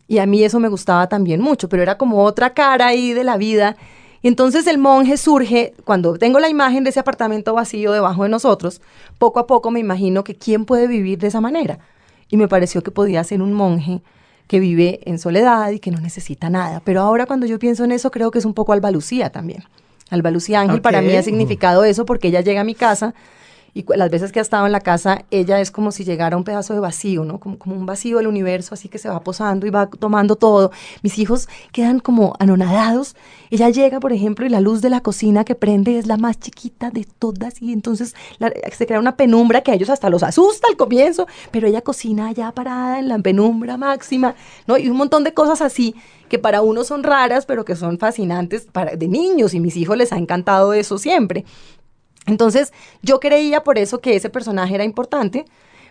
[0.07, 3.24] Y a mí eso me gustaba también mucho, pero era como otra cara ahí de
[3.24, 3.77] la vida.
[4.22, 8.31] Y entonces el monje surge, cuando tengo la imagen de ese apartamento vacío debajo de
[8.31, 8.81] nosotros,
[9.18, 11.79] poco a poco me imagino que quién puede vivir de esa manera.
[12.29, 14.03] Y me pareció que podía ser un monje
[14.47, 16.81] que vive en soledad y que no necesita nada.
[16.85, 19.64] Pero ahora cuando yo pienso en eso, creo que es un poco Alba Lucía también.
[20.11, 23.14] Alba Lucía Ángel para mí ha significado eso porque ella llega a mi casa
[23.74, 26.44] y las veces que ha estado en la casa, ella es como si llegara un
[26.44, 27.38] pedazo de vacío, ¿no?
[27.38, 30.70] Como, como un vacío del universo, así que se va posando y va tomando todo.
[31.02, 33.16] Mis hijos quedan como anonadados.
[33.50, 36.38] Ella llega, por ejemplo, y la luz de la cocina que prende es la más
[36.38, 38.14] chiquita de todas y entonces
[38.72, 42.28] se crea una penumbra que a ellos hasta los asusta al comienzo, pero ella cocina
[42.28, 44.35] allá parada en la penumbra máxima,
[44.66, 44.76] ¿no?
[44.78, 45.94] Y un montón de cosas así
[46.28, 49.96] que para uno son raras, pero que son fascinantes para, de niños y mis hijos
[49.96, 51.44] les ha encantado eso siempre.
[52.29, 55.47] Entonces, yo creía por eso que ese personaje era importante,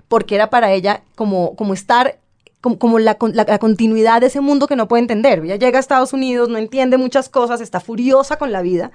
[0.07, 2.19] porque era para ella como, como estar
[2.61, 5.39] como, la, la, continuidad de ese mundo que no puede entender.
[5.39, 8.91] Ella llega a Estados Unidos, no entiende muchas cosas, está furiosa con la vida,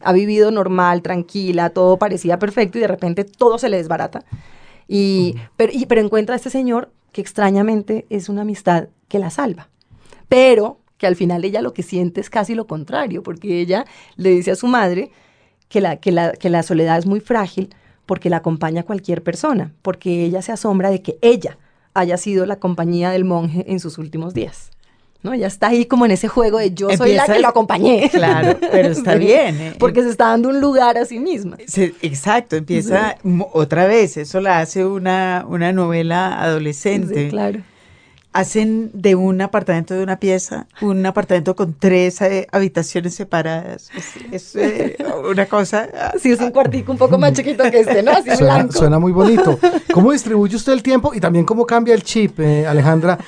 [0.00, 4.24] ha vivido normal, tranquila, todo parecía perfecto y de repente todo se le desbarata.
[4.88, 9.68] Y, pero, pero encuentra a este señor que extrañamente es una amistad que la salva.
[10.28, 13.84] Pero que al final ella lo que siente es casi lo contrario, porque ella
[14.16, 15.10] le dice a su madre,
[15.72, 19.72] que la, que la, que la soledad es muy frágil porque la acompaña cualquier persona,
[19.80, 21.56] porque ella se asombra de que ella
[21.94, 24.70] haya sido la compañía del monje en sus últimos días.
[25.22, 25.32] ¿no?
[25.32, 28.10] Ella está ahí como en ese juego de yo soy la que lo acompañé.
[28.10, 29.58] Claro, pero está bien.
[29.62, 29.74] ¿eh?
[29.78, 31.56] Porque se está dando un lugar a sí misma.
[32.02, 33.16] exacto, empieza
[33.52, 37.30] otra vez, eso la hace una, una novela adolescente.
[37.30, 37.62] claro
[38.32, 43.90] hacen de un apartamento de una pieza un apartamento con tres eh, habitaciones separadas.
[44.30, 44.96] Es, eh,
[45.30, 45.88] una cosa.
[46.20, 48.12] Sí, es un cuartico un poco más chiquito que este, ¿no?
[48.12, 49.58] Así suena, suena, muy bonito.
[49.92, 53.18] ¿Cómo distribuye usted el tiempo y también cómo cambia el chip, eh, Alejandra,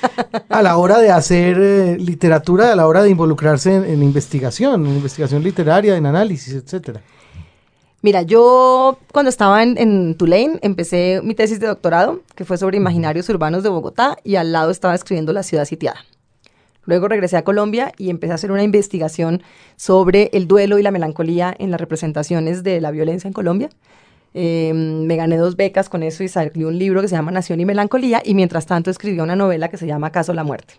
[0.49, 4.95] a la hora de hacer literatura, a la hora de involucrarse en, en investigación, en
[4.95, 7.01] investigación literaria, en análisis, etcétera?
[8.05, 13.27] Mira, yo cuando estaba en, Tulane empecé mi tesis de doctorado, que fue sobre imaginarios
[13.29, 16.05] urbanos de Bogotá, y al lado estaba escribiendo La ciudad sitiada.
[16.83, 19.41] Luego regresé a Colombia y empecé a hacer una investigación
[19.75, 23.71] sobre el duelo y la melancolía en las representaciones de la violencia en Colombia.
[24.35, 27.59] Em, me gané dos becas con eso y salió un libro que se llama Nación
[27.59, 30.75] y Melancolía y mientras tanto escribí una novela que se llama Caso la Muerte.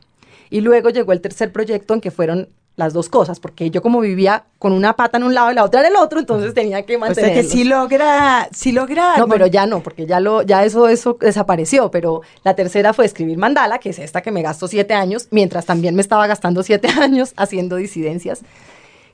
[0.49, 4.01] Y luego llegó el tercer proyecto en que fueron las dos cosas, porque yo como
[4.01, 6.85] vivía con una pata en un lado y la otra en el otro, entonces tenía
[6.85, 7.31] que mantener.
[7.31, 9.17] O sea que sí logra, sí logra.
[9.17, 11.91] No, pero ya no, porque ya lo, ya eso, eso desapareció.
[11.91, 15.65] Pero la tercera fue escribir mandala, que es esta que me gastó siete años, mientras
[15.65, 18.43] también me estaba gastando siete años haciendo disidencias,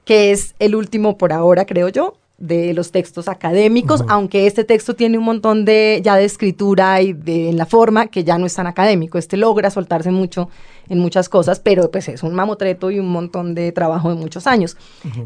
[0.04, 4.94] que es el último por ahora, creo yo, de los textos académicos, aunque este texto
[4.94, 8.46] tiene un montón de ya de escritura y de en la forma que ya no
[8.46, 9.16] es tan académico.
[9.16, 10.48] Este logra soltarse mucho
[10.88, 14.46] en muchas cosas, pero pues es un mamotreto y un montón de trabajo de muchos
[14.46, 14.76] años.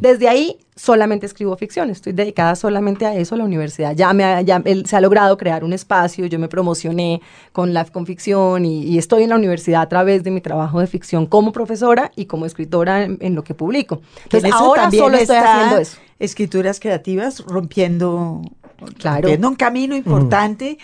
[0.00, 3.94] Desde ahí solamente escribo ficción, estoy dedicada solamente a eso, a la universidad.
[3.96, 8.04] Ya, me ya se ha logrado crear un espacio, yo me promocioné con la con
[8.04, 12.12] ficción y, estoy en la universidad a través de mi trabajo de ficción como profesora
[12.14, 14.00] y como escritora en, lo que publico.
[14.24, 15.98] Entonces ahora solo estoy haciendo eso.
[16.18, 18.42] Escrituras creativas rompiendo,
[18.98, 19.22] claro.
[19.22, 20.78] rompiendo un camino importante.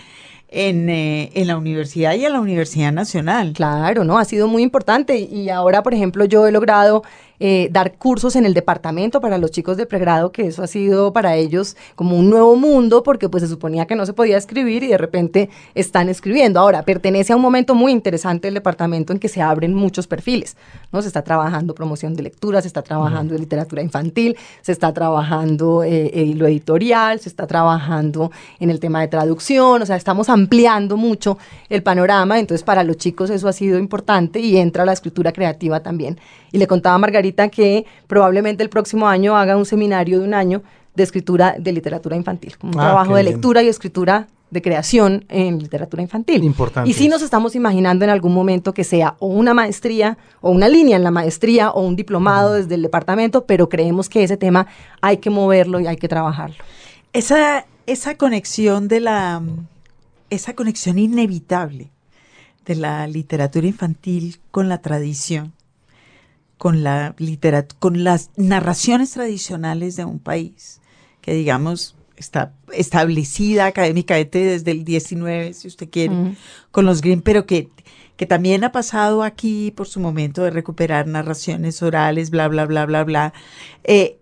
[0.54, 3.54] Eh, en, la universidad y en la Universidad Nacional.
[3.54, 4.18] Claro, ¿no?
[4.18, 7.04] Ha sido muy importante y ahora, por ejemplo, yo he logrado
[7.44, 11.12] eh, dar cursos en el departamento para los chicos de pregrado, que eso ha sido
[11.12, 14.85] para ellos como un nuevo mundo, porque pues se suponía que no se podía escribir
[14.85, 16.61] y de repente están escribiendo.
[16.61, 20.57] Ahora, pertenece a un momento muy interesante el departamento en que se abren muchos perfiles,
[20.92, 21.02] ¿no?
[21.02, 25.83] Se está trabajando promoción de lectura, se está trabajando de literatura infantil, se está trabajando
[25.83, 30.96] eh, lo editorial, se está trabajando en el tema de traducción, o sea, estamos ampliando
[30.96, 35.33] mucho el panorama, entonces para los chicos eso ha sido importante y entra la escritura
[35.33, 36.20] creativa también.
[36.52, 40.34] Y le contaba a Margarita que probablemente el próximo año haga un seminario de un
[40.34, 40.62] año
[40.94, 43.34] de escritura de literatura infantil, un Ah, trabajo de bien.
[43.34, 46.44] lectura y escritura de creación en literatura infantil.
[46.44, 47.14] Importante Y sí eso.
[47.14, 51.02] nos estamos imaginando en algún momento que sea o una maestría o una línea en
[51.04, 54.66] la maestría o un diplomado desde el departamento, pero creemos que ese tema
[55.00, 56.56] hay que moverlo y hay que trabajarlo.
[57.14, 59.40] Esa, esa conexión de la,
[60.28, 61.90] esa conexión inevitable
[62.66, 65.52] de la literatura infantil con la tradición,
[66.62, 67.16] con la
[67.81, 70.81] con las narraciones tradicionales de un país,
[71.20, 76.37] que digamos está establecida académicamente desde el 19, si usted quiere,
[76.70, 77.68] con los Grimm, pero que,
[78.16, 82.87] que también ha pasado aquí por su momento de recuperar narraciones orales, bla, bla, bla,
[82.87, 83.33] bla, bla.
[83.83, 84.20] Eh,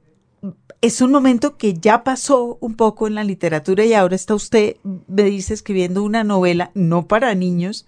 [0.80, 4.76] es un momento que ya pasó un poco en la literatura y ahora está usted,
[5.08, 7.84] me dice, escribiendo una novela, no para niños,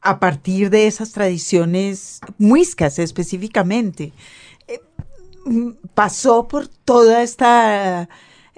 [0.00, 4.12] a partir de esas tradiciones muiscas específicamente.
[4.66, 4.80] Eh,
[5.44, 8.08] mm, pasó por toda esta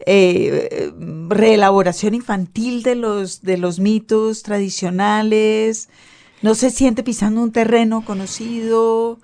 [0.07, 0.93] eh,
[1.29, 5.89] reelaboración infantil de los, de los mitos tradicionales.
[6.43, 9.19] No se siente pisando un terreno conocido.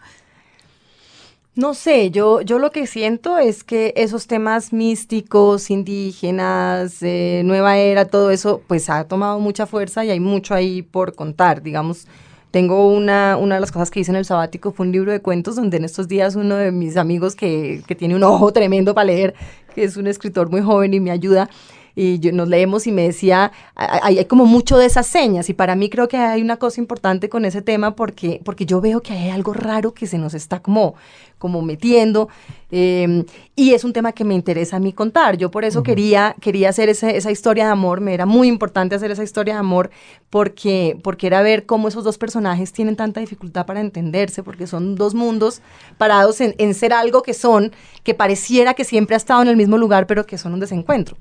[1.56, 7.78] No sé, yo, yo lo que siento es que esos temas místicos, indígenas, eh, nueva
[7.78, 11.62] era, todo eso, pues ha tomado mucha fuerza y hay mucho ahí por contar.
[11.62, 12.08] Digamos,
[12.50, 15.22] tengo una, una de las cosas que hice en el sabático fue un libro de
[15.22, 18.94] cuentos donde en estos días uno de mis amigos que, que tiene un ojo tremendo
[18.94, 19.34] para leer,
[19.74, 21.48] que es un escritor muy joven y me ayuda,
[21.98, 25.54] y yo, nos leemos y me decía, hay, hay como mucho de esas señas y
[25.54, 29.00] para mí creo que hay una cosa importante con ese tema porque, porque yo veo
[29.00, 30.94] que hay algo raro que se nos está como,
[31.38, 32.28] como metiendo
[32.70, 35.38] eh, y es un tema que me interesa a mí contar.
[35.38, 38.94] Yo por eso quería, quería hacer ese- esa historia de amor, me era muy importante
[38.94, 39.90] hacer esa historia de amor
[40.28, 44.96] porque, porque era ver cómo esos dos personajes tienen tanta dificultad para entenderse, porque son
[44.96, 45.62] dos mundos
[45.96, 49.56] parados en, en ser algo que son, que pareciera que siempre ha estado en el
[49.56, 51.16] mismo lugar, pero que son un desencuentro.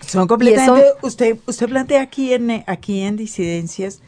[0.00, 0.80] Son completamente.
[0.88, 4.00] eso- usted, usted plantea aquí en, eh, aquí en Disidencias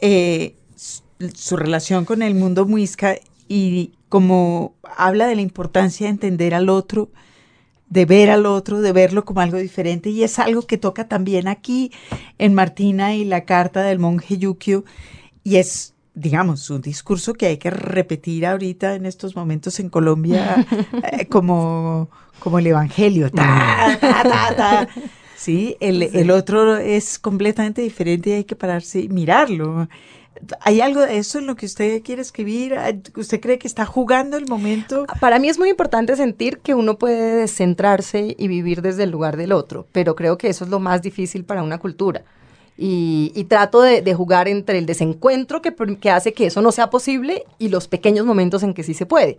[0.00, 1.02] eh, su,
[1.34, 3.16] su relación con el mundo muisca
[3.48, 7.10] y como habla de la importancia de entender al otro,
[7.88, 10.10] de ver al otro, de verlo como algo diferente.
[10.10, 11.90] Y es algo que toca también aquí
[12.38, 14.84] en Martina y la carta del monje Yukio.
[15.44, 20.66] Y es, digamos, un discurso que hay que repetir ahorita en estos momentos en Colombia
[21.12, 22.08] eh, como,
[22.40, 23.30] como el Evangelio.
[23.30, 24.88] Ta, ta, ta.
[25.36, 29.88] Sí, el, el otro es completamente diferente y hay que pararse y mirarlo.
[30.60, 32.74] ¿Hay algo de eso en lo que usted quiere escribir?
[33.14, 35.06] ¿Usted cree que está jugando el momento?
[35.20, 39.36] Para mí es muy importante sentir que uno puede descentrarse y vivir desde el lugar
[39.36, 42.24] del otro, pero creo que eso es lo más difícil para una cultura.
[42.78, 46.90] Y, y trato de, de jugar entre el desencuentro que, hace que eso no sea
[46.90, 49.38] posible y los pequeños momentos en que sí se puede.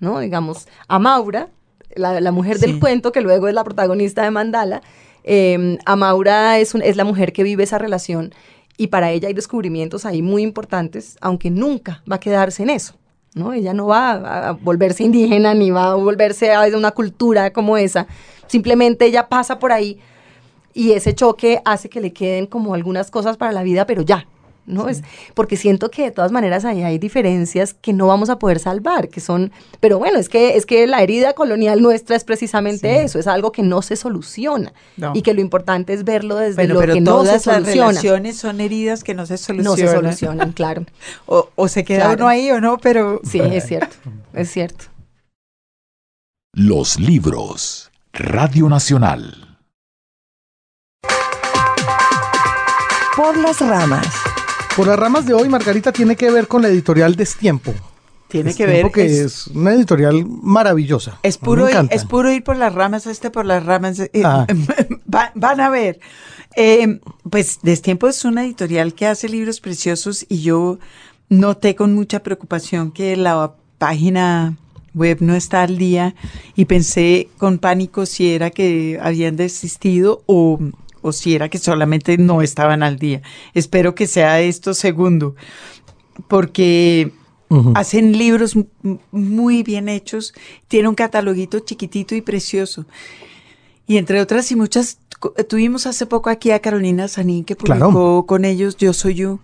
[0.00, 0.18] ¿no?
[0.18, 1.48] Digamos, a Maura,
[1.94, 2.66] la, la mujer Sí.
[2.66, 4.82] del cuento, que luego es la protagonista de Mandala,
[5.22, 8.34] eh, a Maura es, un- es la mujer que vive esa relación
[8.76, 12.94] y para ella hay descubrimientos ahí muy importantes, aunque nunca va a quedarse en eso.
[13.34, 13.52] ¿no?
[13.52, 17.76] Ella no va a, a volverse indígena ni va a volverse a una cultura como
[17.76, 18.08] esa.
[18.48, 20.00] Simplemente ella pasa por ahí
[20.74, 24.26] y ese choque hace que le queden como algunas cosas para la vida, pero ya.
[24.64, 24.88] ¿no?
[24.88, 25.02] Es
[25.34, 29.08] porque siento que de todas maneras ahí hay diferencias que no vamos a poder salvar,
[29.08, 33.18] que son, pero bueno, es que es que la herida colonial nuestra es precisamente eso,
[33.18, 35.10] es algo que no se soluciona No.
[35.16, 37.42] y que lo importante es verlo desde Bueno, lo pero que no se todas las
[37.56, 37.88] soluciona.
[37.88, 39.64] relaciones son heridas que no se solucionan.
[39.64, 40.84] No se solucionan, claro.
[41.26, 42.14] O, o se queda Claro.
[42.18, 43.96] uno ahí o no, pero Sí, es cierto,
[44.32, 44.84] es cierto.
[46.54, 47.90] Los libros.
[48.12, 49.41] Radio Nacional.
[53.16, 54.06] Por las ramas.
[54.76, 57.74] Por las ramas de hoy, Margarita tiene que ver con la editorial Destiempo.
[58.28, 59.06] tiene que Destiempo ver.
[59.08, 61.18] que es, es, una editorial maravillosa.
[61.22, 63.98] es puro ir, es puro ir por las ramas, este por las ramas.
[64.00, 64.46] eh, Ah.
[65.14, 66.00] va- van a ver.
[66.56, 70.78] Eh, pues Destiempo es una editorial que hace libros preciosos y yo
[71.28, 74.56] noté con mucha preocupación que la página
[74.94, 76.14] web no está al día
[76.54, 80.58] y pensé con pánico si era que habían desistido o,
[81.02, 83.22] o si era que solamente no estaban al día.
[83.52, 85.34] Espero que sea esto segundo,
[86.28, 87.12] porque.
[87.74, 88.56] Hacen libros
[89.10, 90.32] muy bien hechos.
[90.68, 92.86] Tiene un cataloguito chiquitito y precioso.
[93.86, 95.00] Y entre otras y muchas,
[95.48, 98.24] tuvimos hace poco aquí a Carolina Sanín que publicó Claro.
[98.26, 99.38] con ellos Yo Soy Yo.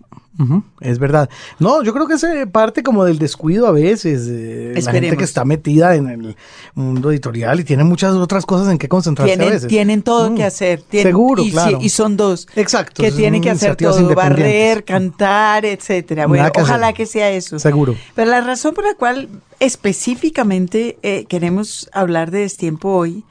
[0.80, 1.28] Es verdad.
[1.58, 4.28] No, yo creo que es eh, parte como del descuido a veces.
[4.30, 6.36] eh, la gente que está metida en el
[6.76, 9.68] mundo editorial y tiene muchas otras cosas en que concentrarse a Tienen, veces.
[9.68, 10.82] tienen todo Mm, que hacer.
[10.82, 11.78] Tienen- Seguro, y, claro.
[11.82, 12.46] y son dos.
[12.54, 13.02] Exacto.
[13.02, 16.28] Que tienen que hacer todo, barrer, cantar, etcétera.
[16.28, 16.62] Bueno, que hacer.
[16.62, 17.58] ojalá que sea eso.
[17.58, 17.96] Seguro.
[18.14, 23.24] Pero la razón por la cual específicamente eh, queremos hablar de Destiempo hoy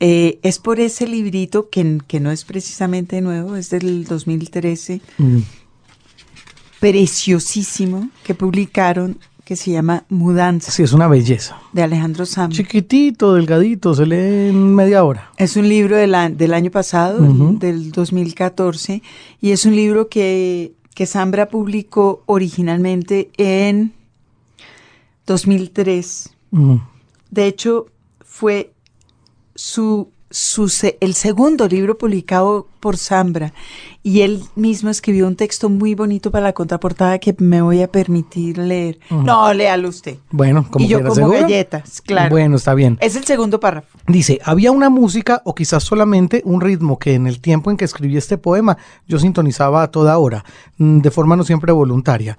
[0.00, 5.38] eh, es por ese librito que, que no es precisamente nuevo, es del 2013, Mm.
[6.80, 11.56] preciosísimo, que publicaron, que se llama Mudanza, Sí, es una belleza.
[11.72, 12.50] de Alejandro Sam.
[12.50, 15.30] Chiquitito, delgadito, se lee en media hora.
[15.36, 17.20] Es un libro del, año pasado,
[17.58, 19.02] del 2014,
[19.40, 23.92] y es un libro que, que Zambra publicó originalmente en
[25.26, 26.30] 2003.
[26.50, 26.76] Mm.
[27.30, 27.86] De hecho,
[28.24, 28.72] fue
[29.56, 33.52] su, su el segundo libro publicado por Zambra,
[34.02, 37.90] y él mismo escribió un texto muy bonito para la contraportada que me voy a
[37.90, 39.00] permitir leer.
[39.10, 40.18] No, léalo usted.
[40.30, 41.40] Bueno, como y yo quiera, como ¿seguro?
[41.40, 42.30] galletas, claro.
[42.30, 42.98] Bueno, está bien.
[43.00, 43.98] Es el segundo párrafo.
[44.06, 47.84] Dice, había una música o quizás solamente un ritmo que en el tiempo en que
[47.84, 50.44] escribí este poema yo sintonizaba a toda hora,
[50.78, 52.38] mm, de forma no siempre voluntaria.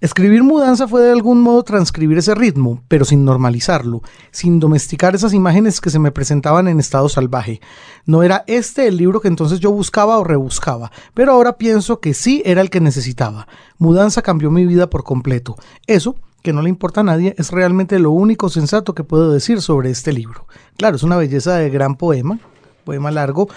[0.00, 5.32] Escribir mudanza fue de algún modo transcribir ese ritmo, pero sin normalizarlo, sin domesticar esas
[5.32, 7.60] imágenes que se me presentaban en estado salvaje.
[8.04, 12.14] No era este el libro que entonces yo buscaba o rebuscaba, pero ahora pienso que
[12.14, 13.46] sí era el que necesitaba.
[13.78, 15.56] Mudanza cambió mi vida por completo.
[15.86, 19.62] Eso que no le importa a nadie, es realmente lo único sensato que puedo decir
[19.62, 20.46] sobre este libro.
[20.76, 22.38] Claro, es una belleza de gran poema,
[22.84, 23.48] poema largo,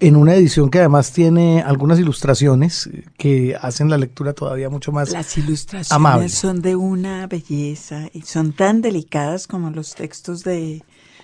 [0.00, 5.10] en una edición que además tiene algunas ilustraciones que hacen la lectura todavía mucho más...
[5.12, 6.28] Las ilustraciones amable.
[6.28, 10.82] son de una belleza y son tan delicadas como los textos de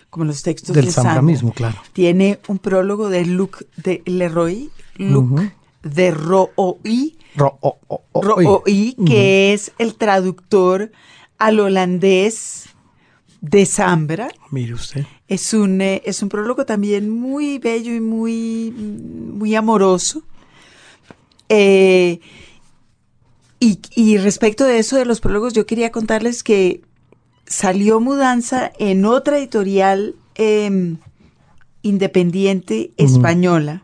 [0.09, 1.23] como los textos Del de Zambra.
[1.23, 1.77] mismo, claro.
[1.93, 5.41] Tiene un prólogo de Luc de Leroy, Luc
[5.85, 8.45] de Rooy, Ro- o- o- o- oye.
[8.45, 10.91] Rooy, que es el traductor
[11.39, 12.65] al holandés
[13.41, 14.29] de Zambra.
[14.51, 15.07] Mire usted.
[15.29, 20.23] Es un, eh, es un prólogo también muy bello y muy, muy amoroso.
[21.49, 22.21] Eh,
[23.59, 26.83] y, y respecto de eso de los prólogos, yo quería contarles que
[27.51, 30.99] salió Mudanza en otra editorial em,
[31.83, 33.83] independiente española,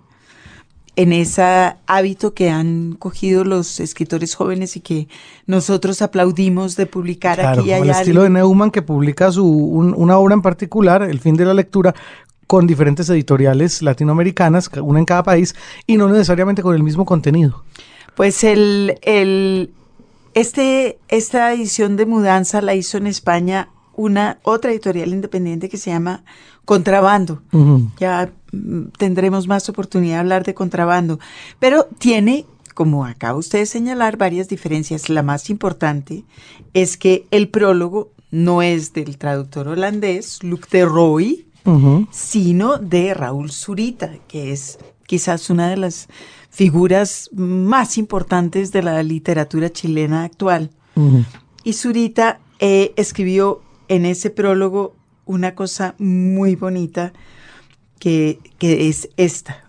[0.97, 5.09] en ese hábito que han cogido los escritores jóvenes y que
[5.47, 8.01] nosotros aplaudimos de publicar Claro, aquí y al allá.
[8.01, 11.53] estilo de Neumann que publica su, un- una obra en particular, El fin de la
[11.55, 11.95] lectura,
[12.47, 15.55] con diferentes editoriales latinoamericanas, ca- una en cada país,
[15.87, 17.63] y no necesariamente con el mismo contenido.
[18.15, 19.71] Pues el, el,
[20.33, 25.91] este, esta edición de Mudanza la hizo en España una otra editorial independiente que se
[25.91, 26.25] llama
[26.65, 27.43] Contrabando.
[27.99, 31.19] Ya mm, tendremos más oportunidad de hablar de contrabando.
[31.59, 35.09] Pero tiene, como acaba usted de señalar, varias diferencias.
[35.09, 36.25] La más importante
[36.75, 41.47] es que el prólogo no es del traductor holandés, Luc de Roy,
[42.13, 46.09] sino de Raúl Zurita, que es quizás una de las
[46.51, 50.71] figuras más importantes de la literatura chilena actual.
[51.65, 57.13] Y Zurita eh, escribió en ese prólogo una cosa muy bonita
[57.99, 59.65] que, es esta.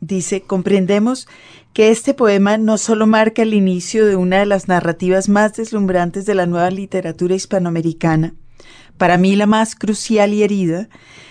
[0.00, 1.28] Dice, comprendemos
[1.72, 6.26] que este poema no solo marca el inicio de una de las narrativas más deslumbrantes
[6.26, 8.34] de la nueva literatura hispanoamericana,
[8.98, 10.88] para mí la más crucial y herida,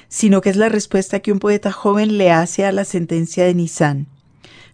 [0.07, 3.55] sino que es la respuesta que un poeta joven le hace a la sentencia de
[3.55, 4.07] Nizán.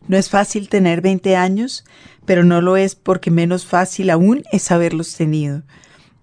[0.08, 1.86] No es fácil tener 20 años,
[2.26, 5.64] pero no lo es porque menos fácil aún es haberlos tenido.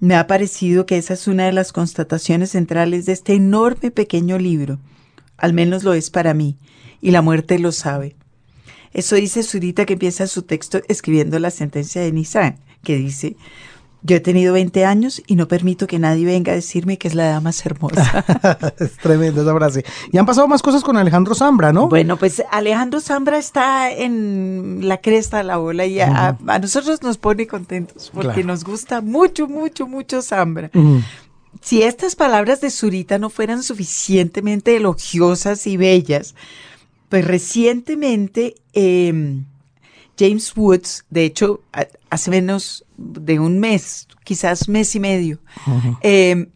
[0.00, 4.38] Me ha parecido que esa es una de las constataciones centrales de este enorme pequeño
[4.38, 4.78] libro.
[5.36, 6.56] Al menos lo es para mí,
[7.00, 8.14] y la muerte lo sabe.
[8.92, 13.36] Eso dice Zurita que empieza su texto escribiendo la sentencia de Nizam, que dice,
[14.02, 17.14] yo he tenido 20 años y no permito que nadie venga a decirme que es
[17.14, 18.24] la edad más hermosa.
[18.78, 19.84] es tremenda esa frase.
[20.12, 21.88] Y han pasado más cosas con Alejandro Zambra, ¿no?
[21.88, 27.02] Bueno, pues Alejandro Zambra está en la cresta de la ola y a, a nosotros
[27.02, 28.46] nos pone contentos porque Claro.
[28.46, 30.70] nos gusta mucho, mucho, mucho Zambra.
[31.60, 36.36] Si estas palabras de Zurita no fueran suficientemente elogiosas y bellas,
[37.08, 39.40] pues recientemente eh,
[40.16, 45.38] James Woods, de hecho, a- hace menos de un mes, quizás mes y medio,
[46.02, 46.48] eh,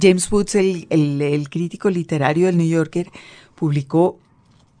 [0.00, 3.10] James Woods, el, el- el crítico literario del New Yorker,
[3.54, 4.18] publicó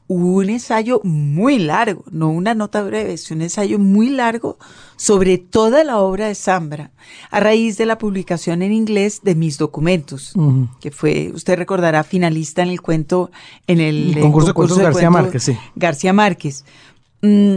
[0.08, 4.58] un ensayo muy largo, no una nota breve, es un ensayo muy largo
[4.96, 6.90] sobre toda la obra de Zambra,
[7.30, 10.68] a raíz de la publicación en inglés de mis documentos, Ujú.
[10.80, 13.30] que fue, usted recordará, finalista en el cuento,
[13.66, 15.56] en el, El eh, concurso de cuentos García cuento Márquez, sí.
[15.76, 16.64] García Márquez.
[17.22, 17.56] Mm,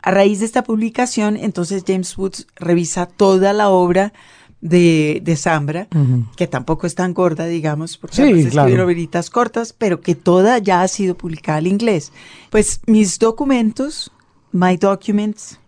[0.00, 4.12] a raíz de esta publicación, entonces James Woods revisa toda la obra
[4.60, 6.26] de, de Zambra, Ujú.
[6.36, 8.76] que tampoco es tan gorda, digamos, porque Sí, además claro.
[8.76, 12.12] novelitas cortas, pero que toda ya ha sido publicada al inglés.
[12.48, 14.12] Pues mis documentos,
[14.52, 15.58] My Documents,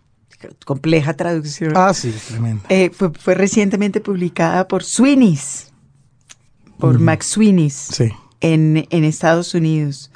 [0.65, 2.63] compleja traducción, Ah, sí, tremendo.
[2.69, 5.71] eh, fue, fue recientemente publicada por Sweeney's,
[6.79, 6.99] por.
[6.99, 8.09] Max Sweeney's Sí.
[8.41, 10.11] en, en Estados Unidos.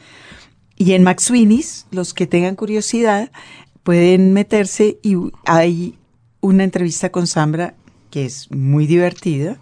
[0.77, 3.31] Y en Max Sweeney's, los que tengan curiosidad,
[3.89, 5.15] pueden meterse y
[5.47, 5.97] hay
[6.41, 7.73] una entrevista con Sambra
[8.11, 9.57] que es muy divertida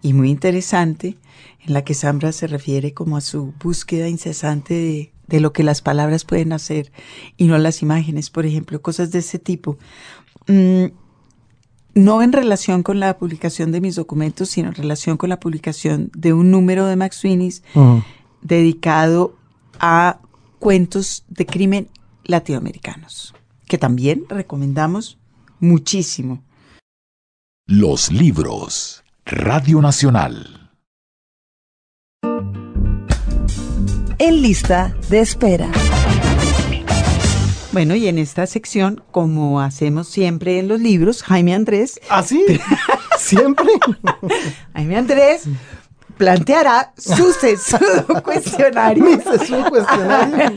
[0.00, 1.18] y muy interesante,
[1.60, 5.62] en la que Sambra se refiere como a su búsqueda incesante de, de lo que
[5.62, 6.90] las palabras pueden hacer
[7.36, 9.76] y no las imágenes, por ejemplo, cosas de ese tipo.
[10.46, 10.86] Mm,
[11.92, 16.10] no en relación con la publicación de mis documentos, sino en relación con la publicación
[16.16, 18.02] de un número de Max Ujú.
[18.40, 19.36] dedicado
[19.78, 20.20] a
[20.60, 21.88] cuentos de crimen
[22.24, 23.34] latinoamericanos,
[23.66, 25.18] que también recomendamos
[25.60, 26.42] muchísimo.
[27.66, 29.02] Los libros.
[29.24, 30.70] Radio Nacional.
[34.18, 35.70] En lista de espera.
[37.72, 42.42] Bueno, y en esta sección, como hacemos siempre en los libros, Jaime Andrés, ¿Ah, sí?
[43.18, 43.66] ¿Siempre?
[44.72, 45.42] Jaime Andrés
[46.16, 50.56] planteará su sesudo cuestionario Mi sesión cuestionario.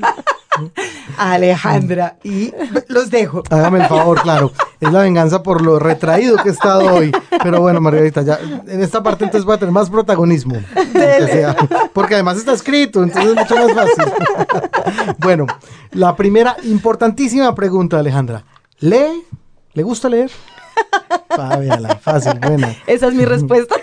[1.17, 2.53] A Alejandra y
[2.87, 3.43] los dejo.
[3.49, 4.51] Hágame el favor, claro.
[4.79, 7.11] Es la venganza por lo retraído que he estado hoy.
[7.43, 10.55] Pero bueno, Margarita, ya en esta parte entonces voy a tener más protagonismo.
[10.93, 11.55] sea.
[11.93, 14.13] porque además está escrito, entonces es mucho más fácil.
[15.19, 15.45] bueno,
[15.91, 18.43] la primera importantísima pregunta, Alejandra.
[18.79, 19.25] ¿Lee?
[19.73, 20.31] ¿Le gusta leer?
[21.59, 22.75] Véala, fácil, buena.
[22.87, 23.75] Esa es mi respuesta.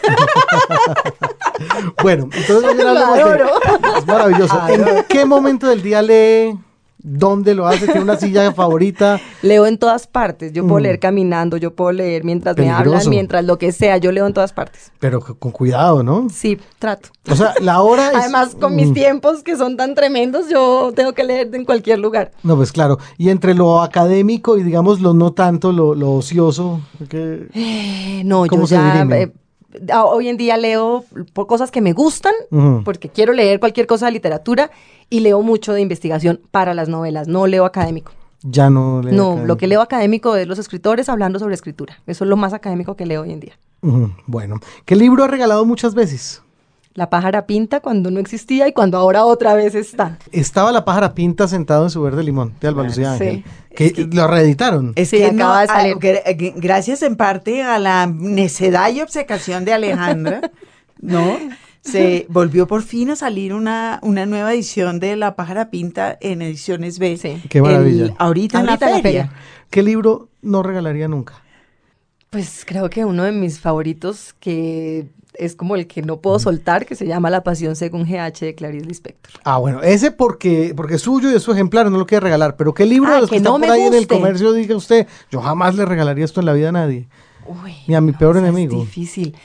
[2.02, 3.98] Bueno, entonces hoy Lo hablamos de-.
[3.98, 4.62] Es maravilloso.
[4.68, 6.58] ¿En qué momento del día lee?
[7.08, 7.86] ¿Dónde lo hace?
[7.86, 9.20] ¿Tiene una silla favorita?
[9.42, 10.52] Leo en todas partes.
[10.52, 10.82] Yo puedo Mm.
[10.82, 13.96] leer caminando, yo puedo leer mientras me hablan, mientras lo que sea.
[13.98, 14.90] Yo leo en todas partes.
[14.98, 16.26] Pero con cuidado, ¿no?
[16.28, 17.10] Sí, trato.
[17.30, 18.16] O sea, la hora es...
[18.16, 18.94] Además, con mis Mm.
[18.94, 22.32] tiempos que son tan tremendos, yo tengo que leer en cualquier lugar.
[22.42, 22.98] No, pues claro.
[23.18, 26.80] Y entre lo académico y digamos lo no tanto, lo, lo ocioso.
[27.08, 29.32] que- Eh, no, ¿Cómo yo se ya eh,
[29.92, 31.04] a- hoy en día leo
[31.34, 32.32] por cosas que me gustan,
[32.84, 34.70] porque quiero leer cualquier cosa de literatura
[35.10, 37.28] y leo mucho de investigación para las novelas.
[37.28, 38.12] No leo académico.
[38.42, 39.46] Ya no lee no, académico.
[39.46, 41.98] lo que leo académico es los escritores hablando sobre escritura.
[42.06, 43.58] Eso es lo más académico que leo hoy en día.
[44.26, 46.42] Bueno, ¿qué libro ha regalado muchas veces?
[46.94, 50.18] La pájara pinta cuando no existía y cuando ahora otra vez está.
[50.32, 53.24] Estaba la pájara pinta sentado en su verde limón de Alba Lucía Sí.
[53.24, 53.44] Ángel.
[53.76, 54.92] Que lo reeditaron.
[54.96, 55.92] Es Sí, que acaba no, de salir.
[55.94, 60.40] a- gra- gra- gracias en parte a la necedad y obcecación de Alejandra,
[61.00, 61.36] ¿no?
[61.92, 66.42] Se volvió por fin a salir una, una nueva edición de La Pájara Pinta en
[66.42, 67.16] Ediciones B.
[67.16, 67.42] Sí.
[67.48, 68.04] Qué maravilla.
[68.06, 69.24] El- ahorita, en, Ahorita la en la feria.
[69.26, 69.40] feria.
[69.70, 71.42] ¿Qué libro no regalaría nunca?
[72.30, 76.86] Pues creo que uno de mis favoritos que es como el que no puedo soltar,
[76.86, 79.32] que se llama La Pasión según GH de Clarice Lispector.
[79.44, 82.56] Ah, bueno, ese porque, porque es suyo y es su ejemplar, no lo quiere regalar.
[82.56, 84.52] Pero ¿qué libro Ah, de los que, que están no por ahí en el comercio
[84.54, 85.06] diga usted?
[85.30, 87.06] Yo jamás le regalaría esto en la vida a nadie.
[87.46, 88.74] Uy, Ni a mi peor enemigo.
[88.80, 89.36] Es difícil.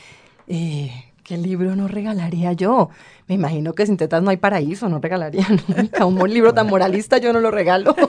[0.47, 0.91] Eh,
[1.23, 2.89] ¿Qué libro no regalaría yo?
[3.27, 6.05] Me imagino que sin tetas no hay paraíso, no regalaría nunca.
[6.05, 7.95] Un libro tan moralista yo no lo regalo.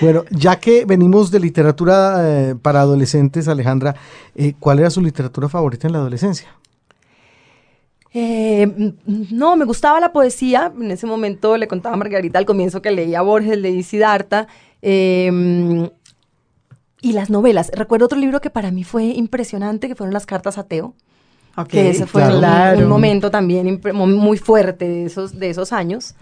[0.00, 3.94] Bueno, ya que venimos de literatura eh, para adolescentes, Alejandra,
[4.34, 6.48] eh, ¿cuál era su literatura favorita en la adolescencia?
[8.14, 10.72] Eh, mm, no, me gustaba la poesía.
[10.74, 14.46] En ese momento le contaba a Margarita al comienzo que leía Borges, leí Siddhartha.
[14.80, 15.90] eh,
[17.02, 17.70] y las novelas.
[17.74, 20.94] Recuerdo otro libro que para mí fue impresionante, que fueron las cartas a Teo.
[21.68, 22.78] Que ese fue un- claro.
[22.80, 26.14] un, momento también muy fuerte de esos, de esos años.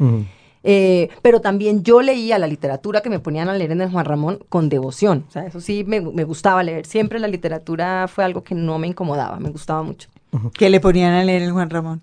[0.65, 4.05] Eh, pero también yo leía la literatura que me ponían a leer en el Juan
[4.05, 5.25] Ramón con devoción.
[5.29, 6.85] O sea, eso sí me, me gustaba leer.
[6.85, 10.09] Siempre la literatura fue algo que no me incomodaba, me gustaba mucho.
[10.55, 12.03] ¿Qué le ponían a leer el Juan Ramón?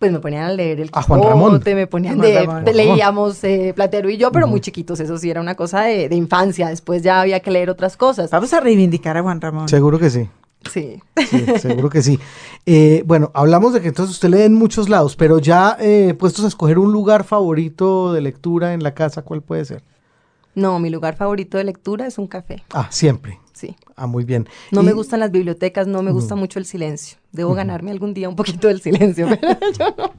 [0.00, 1.50] Pues me ponían a leer el A Juan Ramón.
[1.52, 2.64] Quijote, me ponían Juan de, Ramón.
[2.64, 6.08] de- leíamos eh, Platero y yo, pero muy chiquitos, eso sí era una cosa de,
[6.08, 8.30] de infancia, después ya había que leer otras cosas.
[8.30, 9.68] Vamos a reivindicar a Juan Ramón.
[9.68, 10.26] Seguro que sí.
[10.68, 11.00] Sí.
[11.28, 12.18] Sí, seguro que sí.
[12.66, 16.44] Eh, bueno, hablamos de que entonces usted lee en muchos lados, pero ya eh, puestos
[16.44, 19.82] a escoger un lugar favorito de lectura en la casa, ¿cuál puede ser?
[20.54, 23.38] No, mi lugar favorito de lectura es un café, Ah, siempre.
[23.52, 23.76] sí.
[23.96, 24.48] Ah, muy bien.
[24.72, 27.18] No Y- me gustan las bibliotecas, no me gusta mucho el silencio.
[27.32, 30.12] Debo ganarme algún día un poquito del silencio, pero yo no.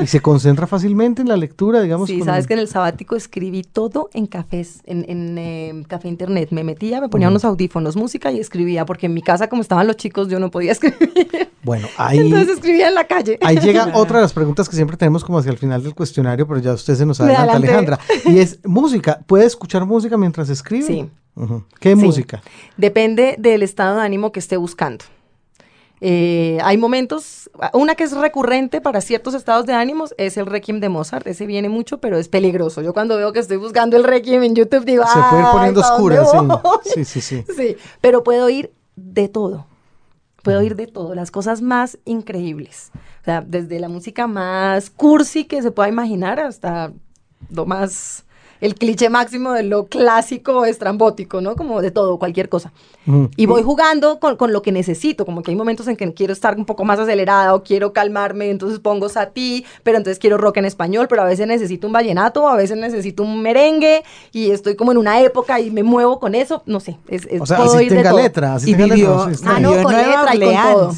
[0.00, 2.08] ¿Y se concentra fácilmente en la lectura, digamos?
[2.08, 6.48] Sí, sabes que en el sabático escribí todo en cafés, en, en, eh, café internet.
[6.52, 9.86] Me metía, me ponía unos audífonos, música y escribía, porque en mi casa, como estaban
[9.86, 11.50] los chicos, yo no podía escribir.
[11.62, 13.38] Bueno, ahí, Entonces escribía en la calle.
[13.42, 16.46] ahí llega otra de las preguntas que siempre tenemos como hacia el final del cuestionario,
[16.48, 17.52] pero ya usted se nos adelanta.
[17.54, 17.98] Alejandra.
[18.24, 19.20] Y es música.
[19.26, 20.86] ¿Puede escuchar música mientras escribe?
[20.86, 21.10] Sí.
[21.78, 21.94] ¿Qué Sí.
[21.96, 22.42] música?
[22.76, 25.04] Depende del estado de ánimo que esté buscando.
[26.00, 30.80] Eh, hay momentos, una que es recurrente para ciertos estados de ánimos es el requiem
[30.80, 32.82] de Mozart, ese viene mucho, pero es peligroso.
[32.82, 35.52] Yo cuando veo que estoy buscando el requiem en YouTube digo, Se puede ir "Ay,
[35.56, 36.36] poniendo ¿pa' oscura, sí.
[36.36, 36.58] voy?".
[36.84, 37.44] Sí, sí, sí.
[37.56, 39.66] Sí, pero puedo oír de todo.
[40.42, 42.90] Puedo oír de todo, las cosas más increíbles.
[43.22, 46.92] O sea, desde la música más cursi que se pueda imaginar hasta
[47.50, 48.24] lo más,
[48.60, 51.56] el cliché máximo de lo clásico estrambótico, ¿no?
[51.56, 52.72] Como de todo, cualquier cosa.
[53.36, 56.32] Y voy jugando con, con lo que necesito, como que hay momentos en que quiero
[56.34, 60.58] estar un poco más acelerada o quiero calmarme, entonces pongo Satí, pero entonces quiero rock
[60.58, 64.02] en español, pero a veces necesito un vallenato, a veces necesito un merengue
[64.32, 67.40] y estoy como en una época y me muevo con eso, no sé, es, es-
[67.40, 69.24] O sea, puedo así ir de tenga letra, así Y tenga vivió, letra.
[69.26, 70.94] sí, está Ah, no, con letra y con todo.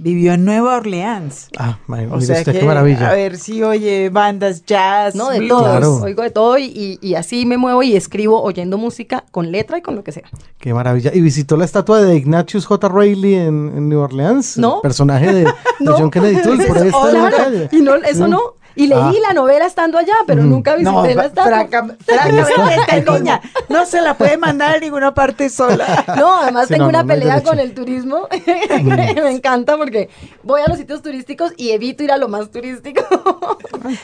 [0.00, 1.48] Vivió en Nueva Orleans.
[1.58, 3.10] Ah, ma- O sea usted, que, qué maravilla.
[3.10, 5.96] a ver si oye bandas jazz, No, de todo, Claro.
[6.02, 9.82] oigo de todo y, y- así me muevo y escribo oyendo música con letra y
[9.82, 10.22] con lo que sea.
[10.60, 11.10] Qué maravilla.
[11.12, 12.88] ¿Y visitó la estatua de Ignatius J.
[12.88, 14.56] Reilly en, en New Orleans?
[14.56, 14.76] No.
[14.76, 15.96] El personaje de, de No.
[15.98, 17.68] John Kennedy Toole, por ahí está en la Claro, calle.
[17.72, 18.30] y no, eso Sí.
[18.30, 18.40] no.
[18.78, 19.12] Y leí Ah.
[19.28, 20.50] la novela estando allá, pero Mm.
[20.50, 21.44] nunca visité No, la estatua.
[21.46, 26.04] franca- francamente, esta niña no se la puede mandar a ninguna parte sola.
[26.16, 28.28] No, además Sí, tengo no, una no, pelea con el turismo.
[28.84, 30.08] me encanta porque
[30.44, 33.02] voy a los sitios turísticos y evito ir a lo más turístico.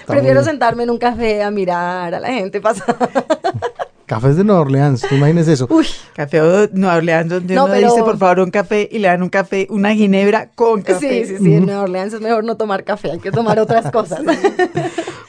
[0.06, 2.96] Prefiero sentarme en un café a mirar a la gente pasar.
[4.06, 5.66] Cafés de Nueva Orleans, tú imagines eso.
[5.70, 8.98] Uy, Café o Nueva Orleans, donde No, uno pero- dice, por favor, un café y
[8.98, 11.24] le dan un café, una ginebra con café.
[11.24, 11.54] sí, sí, sí.
[11.54, 14.20] En Nueva Orleans es mejor no tomar café, hay que tomar otras cosas.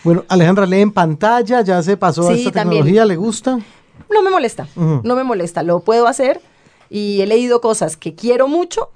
[0.03, 2.84] Bueno, Alejandra, lee en pantalla, ya se pasó a esta también.
[2.84, 3.57] tecnología, ¿le gusta?
[4.13, 6.41] No me molesta, no me molesta, lo puedo hacer
[6.91, 8.91] y he leído cosas que quiero mucho,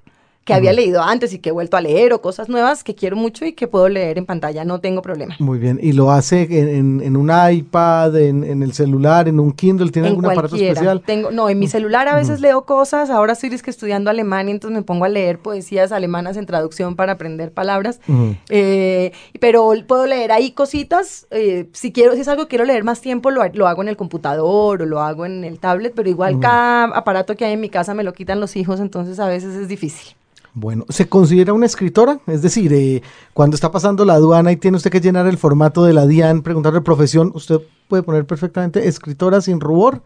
[0.50, 3.16] que había leído antes y que he vuelto a leer o cosas nuevas que quiero
[3.16, 5.36] mucho y que puedo leer en pantalla, no tengo problema.
[5.40, 5.80] Muy bien.
[5.82, 9.92] ¿Y lo hace en, en- en un iPad, en, en el celular, en un Kindle?
[9.92, 11.02] ¿Tiene en algún aparato especial?
[11.06, 13.10] Tengo, no, en mi celular a veces leo cosas.
[13.10, 16.96] Ahora estoy dizque estudiando alemán y entonces me pongo a leer poesías alemanas en traducción
[16.96, 18.00] para aprender palabras.
[18.50, 21.28] Eh, pero puedo leer ahí cositas.
[21.32, 23.88] eh, si quiero, si es algo que quiero leer más tiempo, lo, lo hago en
[23.90, 25.94] el computador o lo hago en el tablet.
[25.96, 29.20] Pero igual cada aparato que hay en mi casa me lo quitan los hijos, entonces
[29.20, 30.16] a veces es difícil.
[30.54, 32.20] Bueno, ¿se considera una escritora?
[32.28, 33.02] Es decir, eh,
[33.34, 36.42] cuando está pasando la aduana y tiene usted que llenar el formato de la DIAN,
[36.42, 40.02] preguntarle profesión, usted puede poner perfectamente escritora sin rubor,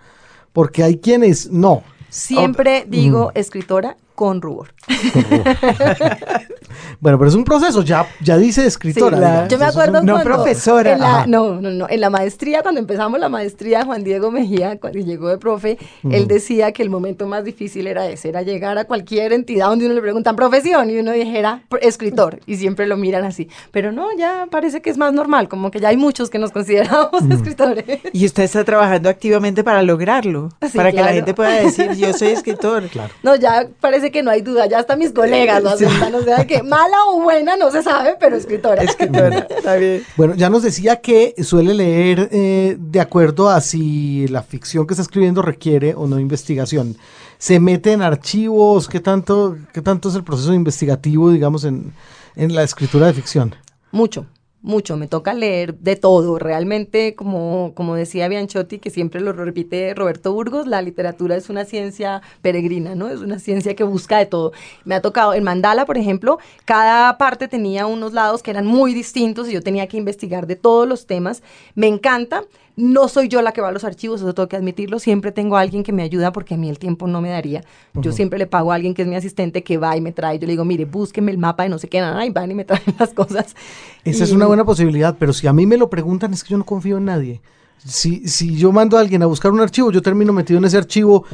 [0.52, 1.84] porque hay quienes no.
[2.10, 4.74] Siempre digo escritora con rubor.
[7.00, 9.18] Bueno, pero es un proceso, ya, ya dice escritora.
[9.18, 10.94] Sí, la- Yo me es un- acuerdo no cuando profesora.
[10.94, 11.88] En la, no, no, no.
[11.90, 15.78] En la maestría, cuando empezamos la maestría, Juan Diego Mejía, cuando llegó de profe,
[16.10, 19.86] él decía que el momento más difícil era ese, era llegar a cualquier entidad donde
[19.86, 23.50] uno le preguntan profesión y uno dijera "Pr- escritor y siempre lo miran así.
[23.72, 26.52] Pero no, ya parece que es más normal, como que ya hay muchos que nos
[26.52, 28.00] consideramos escritores.
[28.14, 31.16] Y usted está trabajando activamente para lograrlo, Sí, para que la claro.
[31.16, 32.84] gente pueda decir, yo soy escritor.
[32.94, 33.14] Claro.
[33.24, 36.46] No, ya parece que no hay duda, ya hasta mis colegas lo aceptan, o sea
[36.46, 38.84] que mala o buena no se sabe, pero escritora.
[38.84, 40.04] Escritora, está bien.
[40.18, 44.94] Bueno, ya nos decía que suele leer eh, de acuerdo a si la ficción que
[44.94, 46.98] está escribiendo requiere o no investigación.
[47.38, 48.88] ¿Se mete en archivos?
[48.88, 51.94] ¿Qué tanto, qué tanto es el proceso investigativo, digamos, en,
[52.36, 53.56] en la escritura de ficción?
[53.92, 54.26] Mucho,
[54.64, 54.98] mucho.
[54.98, 56.40] Me toca leer de todo.
[56.40, 61.66] Realmente, como, como decía Bianchotti, que siempre lo repite Roberto Burgos, la literatura es una
[61.66, 63.10] ciencia peregrina, ¿no?
[63.10, 64.54] Es una ciencia que busca de todo.
[64.86, 68.94] Me ha tocado, en Mandala, por ejemplo, cada parte tenía unos lados que eran muy
[68.94, 71.44] distintos y yo tenía que investigar de todos los temas.
[71.76, 72.44] Me encanta.
[72.76, 74.98] No soy yo la que va a los archivos, eso tengo que admitirlo.
[74.98, 77.64] Siempre tengo a alguien que me ayuda porque a mí el tiempo no me daría.
[77.94, 80.40] Yo siempre le pago a alguien que es mi asistente que va y me trae.
[80.40, 82.56] Yo le digo, mire, búsqueme el mapa de no sé qué, nada, y van y
[82.56, 83.56] me traen las cosas.
[84.04, 86.58] Esa es una buena posibilidad, pero si a mí me lo preguntan es que yo
[86.58, 87.42] no confío en nadie.
[87.86, 90.78] Si, si yo mando a alguien a buscar un archivo, yo termino metido en ese
[90.78, 91.26] archivo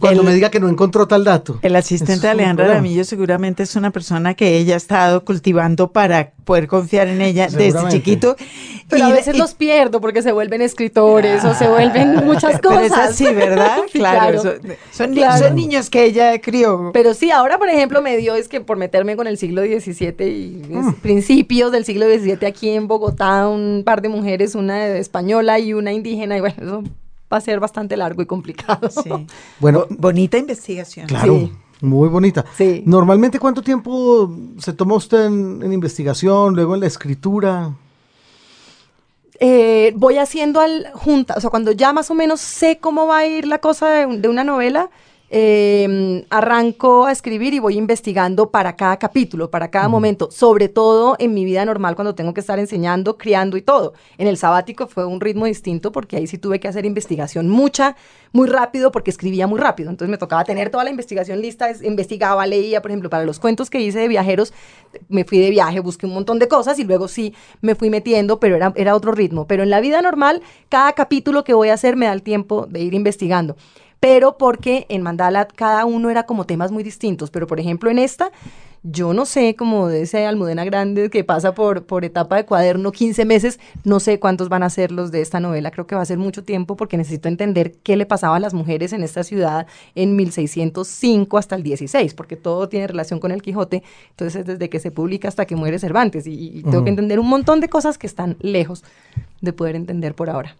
[0.00, 1.58] cuando El- me diga que no encontró tal dato.
[1.62, 2.66] El asistente de Alejandra.
[2.68, 7.48] Ramillo seguramente es una persona que ella ha estado cultivando para poder confiar en ella
[7.48, 8.36] desde chiquito.
[8.88, 12.60] Pero a Y- veces y- los pierdo porque se vuelven escritores o se vuelven muchas
[12.60, 12.84] Pero cosas.
[12.86, 13.78] es así, ¿verdad?
[13.92, 14.40] Sí, claro.
[14.40, 14.42] claro.
[14.42, 15.44] Son, son ni- Claro.
[15.44, 16.90] son niños que ella crió.
[16.92, 20.26] Pero sí, ahora por ejemplo me dio es que por meterme con el siglo XVII
[20.28, 25.58] y es principios del siglo XVII aquí en Bogotá, un par de mujeres, una española
[25.58, 26.82] y una indígena, y bueno, eso
[27.32, 28.88] va a ser bastante largo y complicado.
[28.90, 29.10] Sí.
[29.60, 31.06] Bueno, Bo- bonita investigación.
[31.06, 32.44] Claro, Sí, Muy bonita.
[32.56, 32.82] Sí.
[32.86, 37.72] Normalmente, ¿cuánto tiempo se toma usted en, en investigación, luego en la escritura?
[39.38, 43.18] Eh, voy haciendo al junta, o sea, cuando ya más o menos sé cómo va
[43.18, 44.88] a ir la cosa de una novela,
[45.28, 51.16] eh, arranco a escribir y voy investigando para cada capítulo, para cada momento, sobre todo
[51.18, 53.92] en mi vida normal cuando tengo que estar enseñando, criando y todo.
[54.18, 57.96] En el sabático fue un ritmo distinto porque ahí sí tuve que hacer investigación mucha,
[58.32, 61.82] muy rápido porque escribía muy rápido, entonces me tocaba tener toda la investigación lista, es-
[61.82, 64.52] investigaba, leía, por ejemplo, para los cuentos que hice de viajeros,
[65.08, 68.38] me fui de viaje, busqué un montón de cosas y luego sí me fui metiendo,
[68.38, 69.46] pero era, era otro ritmo.
[69.46, 72.66] Pero en la vida normal, cada capítulo que voy a hacer me da el tiempo
[72.66, 73.56] de ir investigando.
[74.06, 77.32] Pero porque en Mandala cada uno era como temas muy distintos.
[77.32, 78.30] Pero por ejemplo en esta,
[78.84, 82.92] yo no sé, como de ese Almudena Grande que pasa por, por etapa de cuaderno
[82.92, 85.72] 15 meses, no sé cuántos van a ser los de esta novela.
[85.72, 88.54] Creo que va a ser mucho tiempo porque necesito entender qué le pasaba a las
[88.54, 93.42] mujeres en esta ciudad en 1605 hasta el 16, porque todo tiene relación con el
[93.42, 93.82] Quijote.
[94.10, 96.28] Entonces, desde que se publica hasta que muere Cervantes.
[96.28, 98.84] Y, y tengo que entender un montón de cosas que están lejos
[99.40, 100.54] de poder entender por ahora.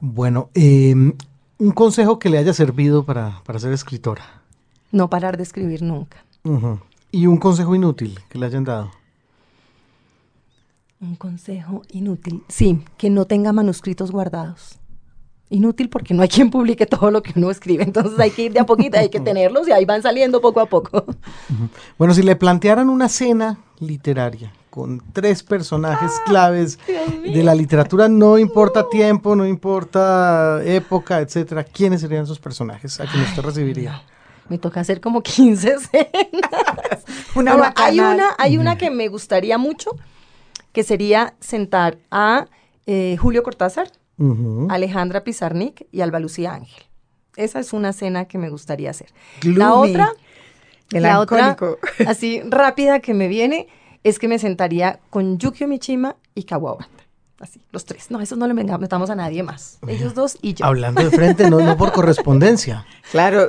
[0.00, 0.94] Bueno, eh,
[1.60, 4.24] un consejo que le haya servido para, para ser escritora.
[4.90, 6.24] No parar de escribir nunca.
[7.12, 8.90] Y un consejo inútil que le hayan dado.
[11.00, 12.42] Un consejo inútil.
[12.48, 14.78] Sí, que no tenga manuscritos guardados.
[15.50, 17.84] Inútil porque no hay quien publique todo lo que uno escribe.
[17.84, 20.60] Entonces hay que ir de a poquito, hay que tenerlos y ahí van saliendo poco
[20.60, 21.04] a poco.
[21.98, 28.38] Bueno, si le plantearan una cena literaria con tres personajes claves de la literatura, no
[28.38, 34.02] importa tiempo, no importa época, etcétera, ¿quiénes serían esos personajes a quienes usted recibiría?
[34.48, 37.04] Me toca hacer como 15 escenas.
[37.34, 39.92] Una hay una, hay una que me gustaría mucho,
[40.72, 42.46] que sería sentar a
[42.86, 43.90] eh, Julio Cortázar.
[44.68, 46.84] Alejandra Pizarnik y Alba Lucía Ángel.
[47.36, 49.08] Esa es una cena que me gustaría hacer.
[49.42, 50.12] La otra,
[50.90, 51.56] la otra,
[52.06, 53.68] así rápida que me viene,
[54.04, 56.99] es que me sentaría con Yukio Mishima y Kawabata.
[57.40, 58.10] Así, los tres.
[58.10, 59.78] No, esos no le venga- metamos a nadie más.
[59.88, 60.66] Ellos dos y yo.
[60.66, 63.48] Hablando de frente, no, no por correspondencia, Claro,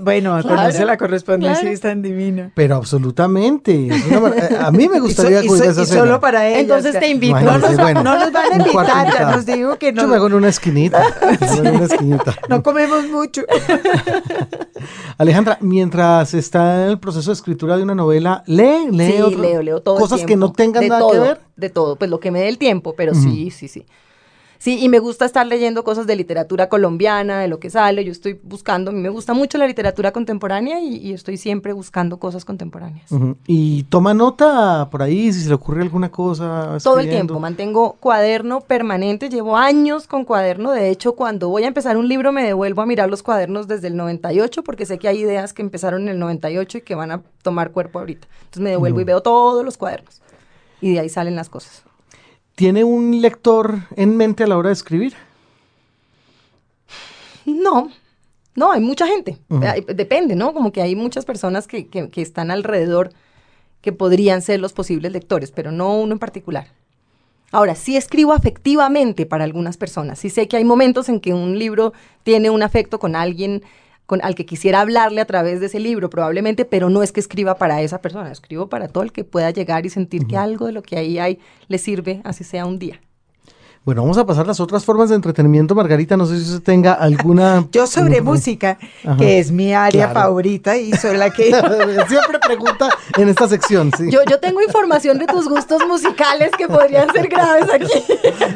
[0.00, 1.70] bueno, Claro, conoce la correspondencia claro.
[1.70, 2.52] y es tan divina.
[2.54, 3.88] pero absolutamente.
[4.16, 6.00] una eh, a mí me gustaría y, so- y cuidar so- esa y cena.
[6.00, 6.60] solo para ella.
[6.60, 7.34] Entonces te invito.
[7.40, 10.08] No nos, Imagínese, bueno, no nos van a invitar, ya nos digo que Yo no,
[10.08, 11.02] me hago en una esquinita.
[11.40, 12.34] me hago en una esquinita.
[12.48, 13.42] no comemos mucho.
[15.18, 19.40] Alejandra, mientras está en el proceso de escritura de una novela, lee, lee sí, otro-
[19.40, 21.40] leo, leo todo el cosas que no tengan De nada todo, que ver.
[21.56, 23.86] De todo, pues lo que me dé el tiempo, pero sí, sí, sí.
[24.64, 28.02] Sí, y me gusta estar leyendo cosas de literatura colombiana, de lo que sale.
[28.02, 31.74] Yo estoy buscando, a mí me gusta mucho la literatura contemporánea y, y estoy siempre
[31.74, 33.10] buscando cosas contemporáneas.
[33.46, 36.78] Y toma nota por ahí si se le ocurre alguna cosa.
[36.82, 41.68] Todo el tiempo, mantengo cuaderno permanente, llevo años con cuaderno, de hecho cuando voy a
[41.68, 45.08] empezar un libro me devuelvo a mirar los cuadernos desde el 98 porque sé que
[45.08, 48.26] hay ideas que empezaron en el 98 y que van a tomar cuerpo ahorita.
[48.44, 50.23] Entonces me devuelvo y veo todos los cuadernos
[50.84, 51.82] y de ahí salen las cosas.
[52.54, 55.14] ¿Tiene un lector en mente a la hora de escribir?
[57.46, 57.90] No,
[58.54, 59.38] no, hay mucha gente.
[59.94, 60.52] Depende, ¿no?
[60.52, 63.10] Como que hay muchas personas que, que- que están alrededor
[63.80, 66.68] que podrían ser los posibles lectores, pero no uno en particular.
[67.50, 70.18] Ahora, sí escribo afectivamente para algunas personas.
[70.18, 71.92] Sí sé que hay momentos en que un libro
[72.24, 73.62] tiene un afecto con alguien
[74.06, 77.20] con, al que quisiera hablarle a través de ese libro, probablemente, pero no es que
[77.20, 80.66] escriba para esa persona, escribo para todo el que pueda llegar y sentir que algo
[80.66, 81.38] de lo que ahí hay
[81.68, 83.00] le sirve, así sea un día.
[83.84, 86.16] Bueno, vamos a pasar las otras formas de entretenimiento, Margarita.
[86.16, 87.66] No sé si usted tenga alguna.
[87.72, 89.16] Yo sobre música, Ajá.
[89.18, 90.20] que es mi área Claro.
[90.28, 91.44] favorita y sobre la que...
[92.08, 94.10] Siempre pregunta en esta sección, sí.
[94.10, 98.02] Yo, yo tengo información de tus gustos musicales que podrían ser graves aquí.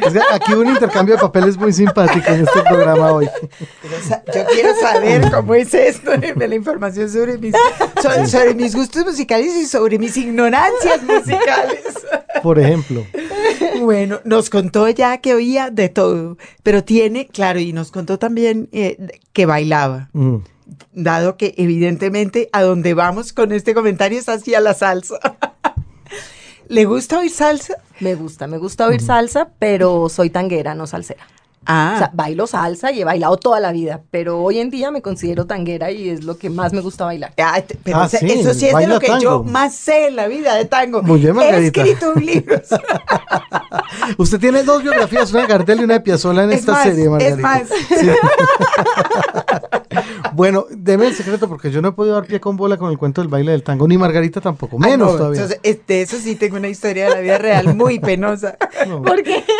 [0.06, 3.28] Es que aquí un intercambio de papeles muy simpático en este programa hoy.
[4.34, 7.54] Yo quiero saber cómo es esto de la información sobre mis,
[8.02, 11.80] so- sobre mis gustos musicales y sobre mis ignorancias musicales.
[12.42, 13.04] Por ejemplo.
[13.80, 18.68] Bueno, nos contó ya que oía de todo, pero tiene, claro, y nos contó también
[18.72, 18.96] eh,
[19.32, 20.38] que bailaba, Mm.
[20.92, 25.18] dado que evidentemente a donde vamos con este comentario es hacia la salsa.
[26.68, 27.76] ¿Le gusta oír salsa?
[28.00, 31.26] Me gusta, me gusta oír salsa, pero soy tanguera, no salsera.
[31.70, 34.90] Ah, O sea, bailo salsa y he bailado toda la vida, pero hoy en día
[34.90, 37.34] me considero tanguera y es lo que más me gusta bailar.
[37.36, 39.20] Ah, te- pero Ah, o sea, sí, eso sí es de lo que tango.
[39.22, 41.02] yo más sé en la vida de tango.
[41.02, 41.82] Muy bien, He Margarita.
[41.82, 42.58] escrito un libro.
[44.16, 46.82] Usted tiene dos biografías, una de Gardel y una de Piazzolla en Es esta más,
[46.84, 47.42] serie, es Margarita.
[47.42, 47.62] más.
[47.68, 48.06] Sí.
[50.32, 52.98] bueno, deme el secreto porque yo no he podido dar pie con bola con el
[52.98, 55.42] cuento del baile del tango, ni Margarita tampoco, Ah, menos no, todavía.
[55.42, 58.56] entonces, es- de eso sí tengo una historia de la vida real muy penosa.
[58.86, 59.44] No, ¿Por qué?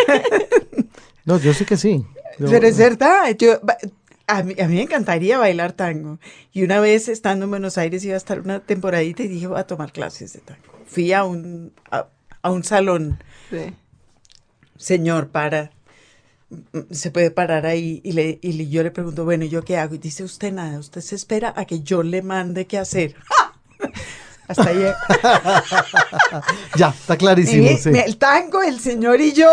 [1.29, 2.05] no, yo sí que sí.
[2.39, 3.61] Yo- Pero es verdad, yo,
[4.27, 6.19] A mí, a mí me encantaría bailar tango.
[6.53, 9.59] Y una vez estando en Buenos Aires iba a estar una temporadita y dije, voy
[9.59, 10.61] a tomar clases de tango.
[10.87, 12.09] Fui a un, a,
[12.43, 13.23] a un salón.
[13.51, 13.73] Sí.
[14.77, 15.71] Señor, para.
[16.91, 19.77] Se puede parar ahí y, le, y le- yo le pregunto, bueno, ¿y ¿yo qué
[19.79, 19.95] hago?
[19.95, 23.17] Y dice usted nada, usted se espera a que yo le mande qué hacer.
[24.49, 24.83] Hasta ahí.
[26.77, 27.71] Ya, está clarísimo.
[27.71, 27.91] Y sí.
[27.95, 29.51] El tango, el señor y yo.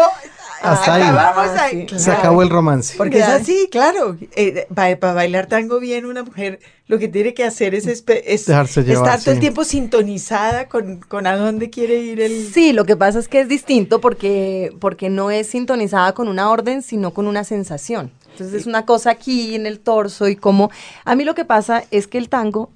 [0.71, 1.03] Hasta ahí.
[1.03, 1.87] Ah, ahí.
[1.89, 1.99] sí.
[1.99, 2.95] Se acabó el romance.
[2.97, 4.17] Porque es así, claro.
[4.35, 9.19] Eh, para, bailar tango bien, una mujer lo que tiene que hacer es, llevar, estar
[9.19, 12.47] todo el tiempo sintonizada con, con a dónde quiere ir el...
[12.53, 16.49] Sí, lo que pasa es que es distinto porque, porque no es sintonizada con una
[16.51, 18.11] orden, sino con una sensación.
[18.31, 20.69] Entonces es una cosa aquí en el torso y como...
[21.05, 22.69] A mí lo que pasa es que el tango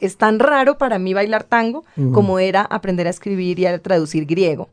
[0.00, 4.26] es tan raro para mí bailar tango como era aprender a escribir y a traducir
[4.26, 4.68] griego.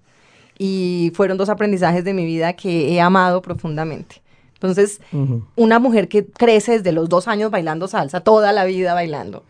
[0.64, 4.22] Y fueron dos aprendizajes de mi vida que he amado profundamente.
[4.54, 5.02] Entonces,
[5.56, 9.44] una mujer que crece desde los dos años bailando salsa, toda la vida bailando,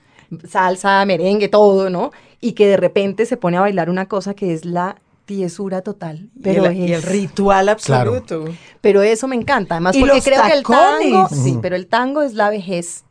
[0.48, 2.12] salsa, merengue, todo, ¿no?
[2.40, 6.30] Y que de repente se pone a bailar una cosa que es la tiesura total.
[6.42, 8.46] Pero, y, el, y el es- ritual absoluto.
[8.80, 11.88] pero eso me encanta, además Y porque los creo que el tango, sí, pero el
[11.88, 13.04] tango es la vejez.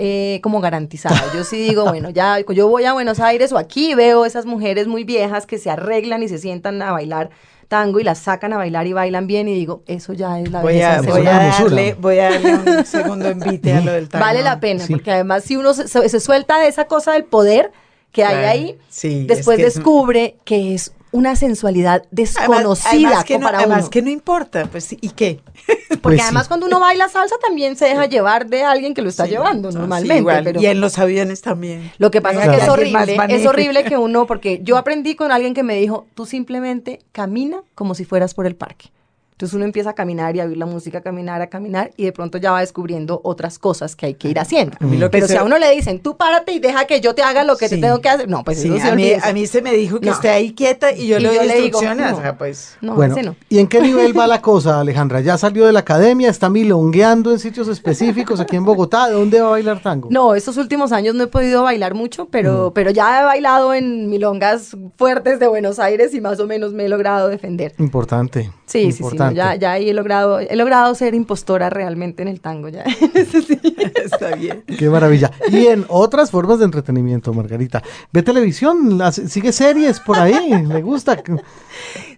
[0.00, 1.20] Eh, como garantizada.
[1.34, 4.86] Yo sí digo, bueno, ya yo voy a Buenos Aires o aquí veo esas mujeres
[4.86, 7.30] muy viejas que se arreglan y se sientan a bailar
[7.66, 10.62] tango y las sacan a bailar y bailan bien y digo, eso ya es la
[10.62, 14.24] Voy a, voy, a darle, voy a darle un segundo envite a lo del tango.
[14.24, 14.92] Vale la pena, Sí.
[14.94, 17.70] porque además si uno se, se- se suelta de esa cosa del poder
[18.12, 22.08] que hay Claro, ahí, sí, después es que es- descubre que es una sensualidad Además,
[22.10, 23.90] desconocida además que no, para además uno.
[23.90, 25.40] que no importa, pues, ¿y qué?
[25.88, 26.22] Porque Pues sí.
[26.24, 29.30] además cuando uno baila salsa también se deja llevar de alguien que lo está Sí,
[29.30, 30.18] llevando sí, normalmente.
[30.18, 30.44] igual.
[30.44, 31.90] pero Y en los aviones también.
[31.98, 35.32] lo que pasa es que es horrible, es horrible que uno, porque yo aprendí con
[35.32, 38.90] alguien que me dijo, tú simplemente camina como si fueras por el parque.
[39.38, 42.04] Entonces uno empieza a caminar y a oír la música, a caminar, a caminar, y
[42.06, 44.76] de pronto ya va descubriendo otras cosas que hay que ir haciendo.
[44.80, 46.86] A mí lo que Pero se- si a uno le dicen, tú párate y deja
[46.86, 48.88] que yo te haga lo que te tengo que hacer, no, pues Sí, eso sí
[48.88, 50.12] a, mí, a mí se me dijo que No.
[50.14, 52.10] esté ahí quieta y yo Y le doy yo le digo, instrucciones.
[52.10, 52.16] no.
[52.18, 53.36] o sea, pues, No, bueno, ese no.
[53.48, 55.20] ¿y en qué nivel va la cosa, Alejandra?
[55.20, 56.28] ¿Ya salió de la academia?
[56.30, 59.06] ¿Está milongueando en sitios específicos aquí en Bogotá?
[59.06, 60.08] ¿De dónde va a bailar tango?
[60.10, 64.10] No, estos últimos años no he podido bailar mucho, pero, pero ya he bailado en
[64.10, 67.72] milongas fuertes de Buenos Aires y más o menos me he logrado defender.
[67.78, 68.50] Importante.
[68.66, 69.56] Sí, sí, sí, importante.
[69.56, 72.84] ya, ya ahí he logrado, he logrado ser impostora realmente en el tango ya.
[74.04, 74.62] está bien.
[74.78, 75.30] Qué maravilla.
[75.50, 77.82] Y en otras formas de entretenimiento, Margarita.
[78.12, 78.98] ¿Ve televisión?
[78.98, 80.34] ¿Las- ¿Sigue series por ahí?
[80.66, 81.22] ¿Le gusta?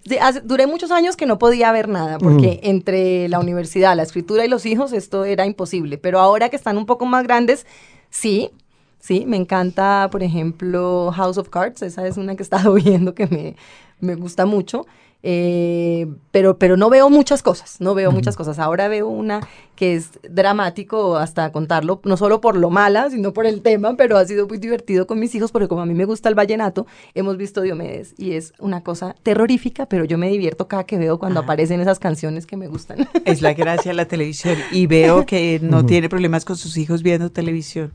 [0.07, 4.03] Sí, hace- duré muchos años que no podía ver nada, porque entre la universidad, la
[4.03, 5.99] escritura y los hijos, esto era imposible.
[5.99, 7.67] Pero ahora que están un poco más grandes,
[8.11, 8.51] sí,
[8.99, 13.15] sí, me encanta, por ejemplo, House of Cards, esa es una que he estado viendo
[13.15, 13.57] que me,
[14.01, 14.87] me gusta mucho.
[15.23, 18.59] Eh, pero, pero no veo muchas cosas, no veo muchas cosas.
[18.59, 19.41] Ahora veo una
[19.77, 24.17] que es dramático hasta contarlo, no solo por lo mala, sino por el tema, pero
[24.19, 26.87] ha sido muy divertido con mis hijos porque como a mí me gusta el vallenato,
[27.15, 31.19] hemos visto Diomedes y es una cosa terrorífica, pero yo me divierto cada que veo
[31.19, 31.45] cuando Ah.
[31.45, 33.09] aparecen esas canciones que me gustan.
[33.25, 34.57] Es la gracia de la televisión.
[34.73, 37.93] Y veo que no tiene problemas con sus hijos viendo televisión.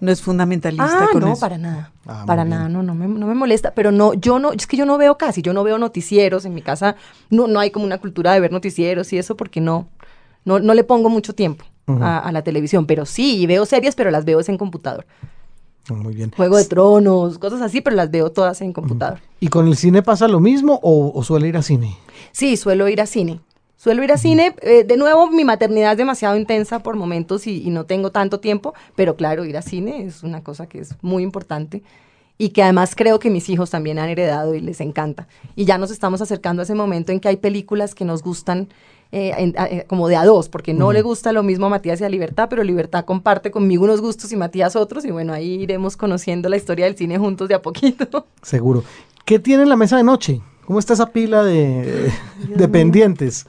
[0.00, 1.40] No es fundamentalista Ah, con no, eso.
[1.40, 1.92] para nada.
[2.06, 3.72] Ah, para nada, no, no me, no me molesta.
[3.74, 6.54] Pero no, yo no, es que yo no veo casi, yo no veo noticieros en
[6.54, 6.96] mi casa.
[7.30, 9.88] No, no hay como una cultura de ver noticieros y eso porque no,
[10.44, 11.64] no, no le pongo mucho tiempo
[12.00, 12.86] a la televisión.
[12.86, 15.06] Pero sí, veo series, pero las veo es en computador.
[15.90, 16.30] Ah, Muy bien.
[16.36, 19.20] Juego de Tronos, cosas así, pero las veo todas en computador.
[19.40, 21.96] ¿Y con el cine pasa lo mismo o, o suele ir a cine?
[22.32, 23.40] Sí, suelo ir a cine.
[23.78, 24.54] Suelo ir a cine.
[24.60, 28.40] eh, de nuevo, mi maternidad es demasiado intensa por momentos y, y no tengo tanto
[28.40, 31.82] tiempo, pero claro, ir a cine es una cosa que es muy importante
[32.36, 35.28] y que además creo que mis hijos también han heredado y les encanta.
[35.56, 38.68] Y ya nos estamos acercando a ese momento en que hay películas que nos gustan
[39.10, 42.00] eh, en- eh, como de a dos, porque no le gusta lo mismo a Matías
[42.00, 45.62] y a Libertad, pero Libertad comparte conmigo unos gustos y Matías otros, y bueno, ahí
[45.62, 48.26] iremos conociendo la historia del cine juntos de a poquito.
[48.42, 48.84] Seguro.
[49.24, 50.40] ¿Qué tiene en la mesa de noche?
[50.68, 52.12] ¿Cómo está esa pila de,
[52.54, 53.46] de pendientes?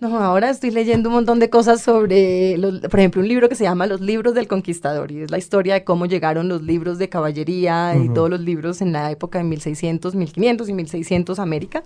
[0.00, 3.54] No, ahora estoy leyendo un montón de cosas sobre, los- por ejemplo, un libro que
[3.56, 6.96] se llama Los libros del conquistador y es la historia de cómo llegaron los libros
[6.96, 8.14] de caballería y Ujú.
[8.14, 11.82] todos los libros en la época de 1600, 1500 y 1600 América.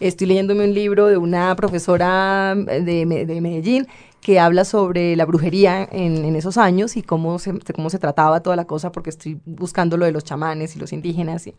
[0.00, 3.86] Estoy leyéndome un libro de una profesora eh, de, de Medellín
[4.20, 8.40] que habla sobre la brujería en, en esos años y cómo se, cómo se trataba
[8.40, 11.46] toda la cosa, porque estoy buscando lo de los chamanes y los indígenas.
[11.46, 11.54] y-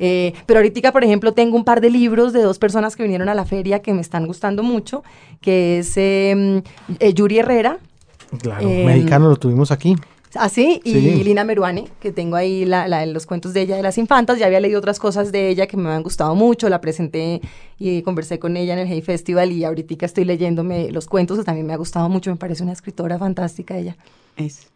[0.00, 3.28] eh, pero ahorita, por ejemplo, tengo un par de libros de dos personas que vinieron
[3.28, 5.04] a la feria que me están gustando mucho,
[5.40, 6.62] que es eh,
[6.98, 7.78] eh, Yuri Herrera,
[8.42, 9.96] Claro, Eh, mexicano lo tuvimos aquí.
[10.36, 11.24] Así, y Sí.
[11.24, 14.38] Lina Meruane, que tengo ahí la- la- los cuentos de ella de las infantas.
[14.38, 16.68] Ya había leído otras cosas de ella que me han gustado mucho.
[16.68, 17.40] La presenté
[17.80, 19.50] y conversé con ella en el Hey Festival.
[19.50, 22.30] Y ahorita estoy leyéndome los cuentos que también me ha gustado mucho.
[22.30, 23.96] Me parece una escritora fantástica ella.
[24.36, 24.68] Es.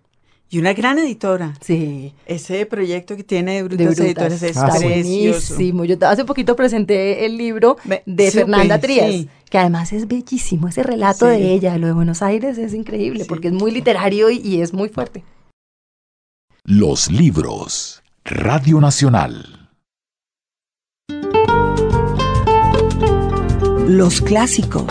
[0.55, 1.53] Y una gran editora.
[1.61, 2.13] Sí.
[2.27, 4.05] Ese proyecto que tiene de De Brutas Brutas.
[4.07, 5.55] Editores es Ah, precioso.
[5.57, 5.85] Buenísimo.
[5.85, 7.77] Yo hace poquito presenté el libro
[8.07, 9.29] de Fernanda Trías, sí.
[9.51, 10.69] que además es bellísimo.
[10.69, 11.33] Ese relato Sí.
[11.41, 13.29] de ella, lo de Buenos Aires, es increíble Sí.
[13.29, 15.25] porque es muy literario y, y es muy fuerte.
[16.63, 18.01] Los libros.
[18.25, 19.69] Radio Nacional.
[23.89, 24.87] Los clásicos.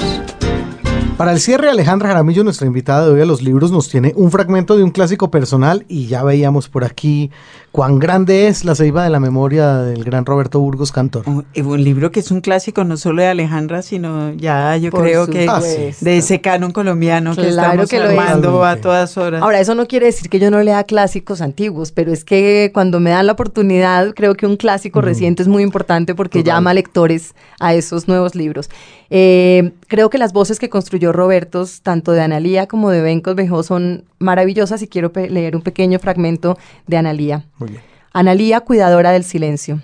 [1.23, 4.29] Para el cierre, Alejandra Jaramillo, nuestra invitada de hoy a los libros, nos tiene un
[4.29, 7.31] fragmento de un clásico personal y ya veíamos por aquí
[7.73, 11.23] cuán grande es la ceiba de la memoria del gran Roberto Burgos Cantor.
[11.27, 14.91] Un, y un libro que es un clásico no solo de Alejandra, sino ya yo
[14.91, 16.05] Por creo que supuesto.
[16.05, 18.19] de ese canon colombiano que estamos que lo es.
[18.19, 19.41] armando a todas horas.
[19.41, 22.99] Ahora, eso no quiere decir que yo no lea clásicos antiguos, pero es que cuando
[22.99, 26.53] me dan la oportunidad, creo que un clásico reciente es muy importante porque Total.
[26.53, 28.69] llama lectores a esos nuevos libros.
[29.09, 33.63] Eh, creo que las voces que construyó Roberto, tanto de Analía como de Bencos Bejó,
[33.63, 36.57] son maravillosas y quiero leer un pequeño fragmento
[36.87, 37.45] de Analía.
[37.59, 37.81] Muy bien.
[38.11, 39.81] Analía, cuidadora del silencio.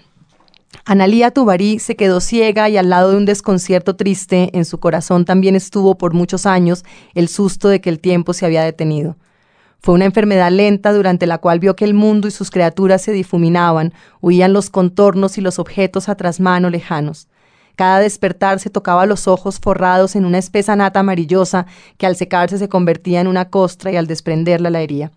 [0.86, 5.26] Analía Tubarí se quedó ciega y al lado de un desconcierto triste, en su corazón
[5.26, 6.84] también estuvo por muchos años
[7.16, 9.16] el susto de que el tiempo se había detenido.
[9.82, 13.14] Fue una enfermedad lenta durante la cual vio que el mundo y sus criaturas se
[13.14, 17.29] difuminaban, huían los contornos y los objetos a trasmano lejanos.
[17.80, 21.66] Cada despertar se tocaba los ojos forrados en una espesa nata amarillosa
[21.98, 25.14] que al secarse se convertía en una costra y al desprenderla la hería.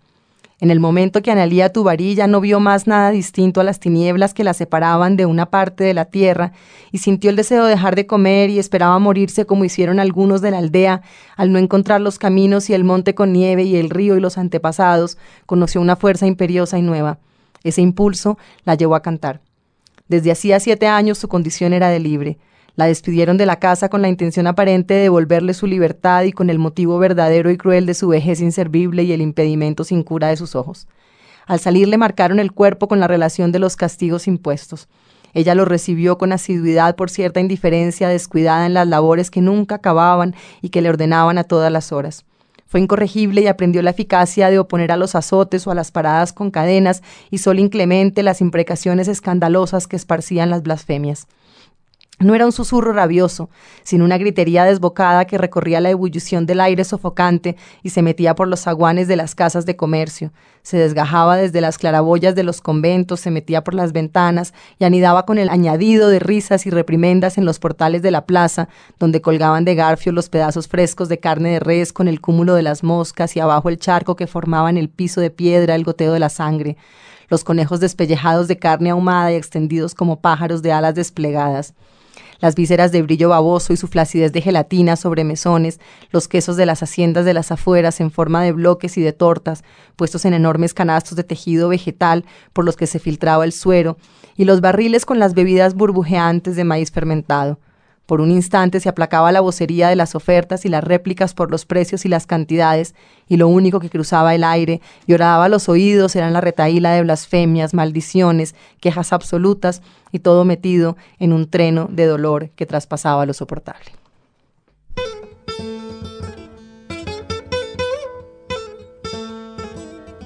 [0.61, 4.33] En el momento que Analía Tubarí ya no vio más nada distinto a las tinieblas
[4.33, 6.53] que la separaban de una parte de la tierra
[6.93, 10.51] y sintió el deseo de dejar de comer y esperaba morirse como hicieron algunos de
[10.51, 11.01] la aldea
[11.35, 14.37] al no encontrar los caminos y el monte con nieve y el río y los
[14.37, 17.17] antepasados, conoció una fuerza imperiosa y nueva.
[17.65, 19.41] Ese impulso la llevó a cantar.
[20.07, 22.37] Desde hacía siete años su condición era de libre.
[22.75, 26.49] La despidieron de la casa con la intención aparente de devolverle su libertad y con
[26.49, 30.37] el motivo verdadero y cruel de su vejez inservible y el impedimento sin cura de
[30.37, 30.87] sus ojos.
[31.45, 34.87] Al salir le marcaron el cuerpo con la relación de los castigos impuestos.
[35.35, 40.35] Ella lo recibió con asiduidad por cierta indiferencia descuidada en las labores que nunca acababan
[40.61, 42.25] y que le ordenaban a todas las horas.
[42.65, 46.33] Fue incorregible y aprendió la eficacia de oponer a los azotes o a las paradas
[46.33, 51.27] con cadenas y solo inclemente las imprecaciones escandalosas que esparcían las blasfemias.
[52.23, 53.49] No era un susurro rabioso,
[53.83, 58.47] sino una gritería desbocada que recorría la ebullición del aire sofocante y se metía por
[58.47, 63.19] los zaguanes de las casas de comercio, se desgajaba desde las claraboyas de los conventos,
[63.19, 67.43] se metía por las ventanas y anidaba con el añadido de risas y reprimendas en
[67.43, 68.69] los portales de la plaza,
[68.99, 72.63] donde colgaban de garfio los pedazos frescos de carne de res con el cúmulo de
[72.63, 76.13] las moscas y abajo el charco que formaba en el piso de piedra el goteo
[76.13, 76.77] de la sangre,
[77.27, 81.73] los conejos despellejados de carne ahumada y extendidos como pájaros de alas desplegadas
[82.43, 85.79] las vísceras de brillo baboso y su flacidez de gelatina sobre mesones,
[86.11, 89.63] los quesos de las haciendas de las afueras en forma de bloques y de tortas,
[89.95, 93.97] puestos en enormes canastos de tejido vegetal por los que se filtraba el suero,
[94.35, 97.59] y los barriles con las bebidas burbujeantes de maíz fermentado.
[98.05, 101.65] Por un instante se aplacaba la vocería de las ofertas y las réplicas por los
[101.65, 102.95] precios y las cantidades,
[103.29, 107.03] y lo único que cruzaba el aire y oraba los oídos eran la retaíla de
[107.03, 109.81] blasfemias, maldiciones, quejas absolutas,
[110.11, 114.02] y todo metido en un treno de dolor que traspasaba lo soportable.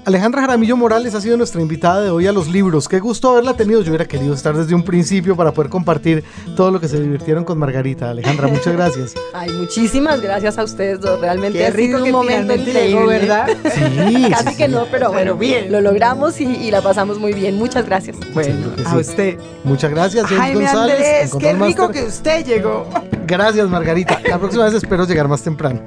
[0.08, 2.88] Alejandra Jaramillo Morales ha sido nuestra invitada de hoy a los libros.
[2.88, 3.82] Qué gusto haberla tenido.
[3.82, 6.24] Yo hubiera querido estar desde un principio para poder compartir
[6.56, 8.08] todo lo que se divirtieron con Margarita.
[8.08, 9.12] Alejandra, muchas gracias.
[9.34, 11.20] Ay, muchísimas gracias a ustedes dos.
[11.20, 13.48] Realmente Qué ha sido rico un que momento llegó, ¿verdad?
[13.64, 15.70] Sí, Casi sí, que no, pero bueno, bien.
[15.70, 17.56] lo logramos y, y la pasamos muy bien.
[17.56, 18.16] Muchas gracias.
[18.32, 18.54] Bueno,
[18.86, 19.38] a usted.
[19.64, 20.94] Muchas gracias, James Jaime González.
[20.94, 21.90] Andrés, qué rico Master.
[21.90, 22.88] que usted llegó.
[23.26, 24.18] Gracias, Margarita.
[24.26, 25.82] La próxima vez espero llegar más temprano.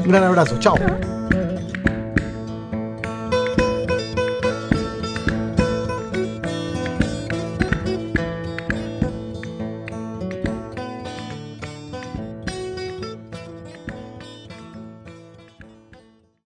[0.00, 0.56] Un gran abrazo.
[0.58, 0.74] Chao.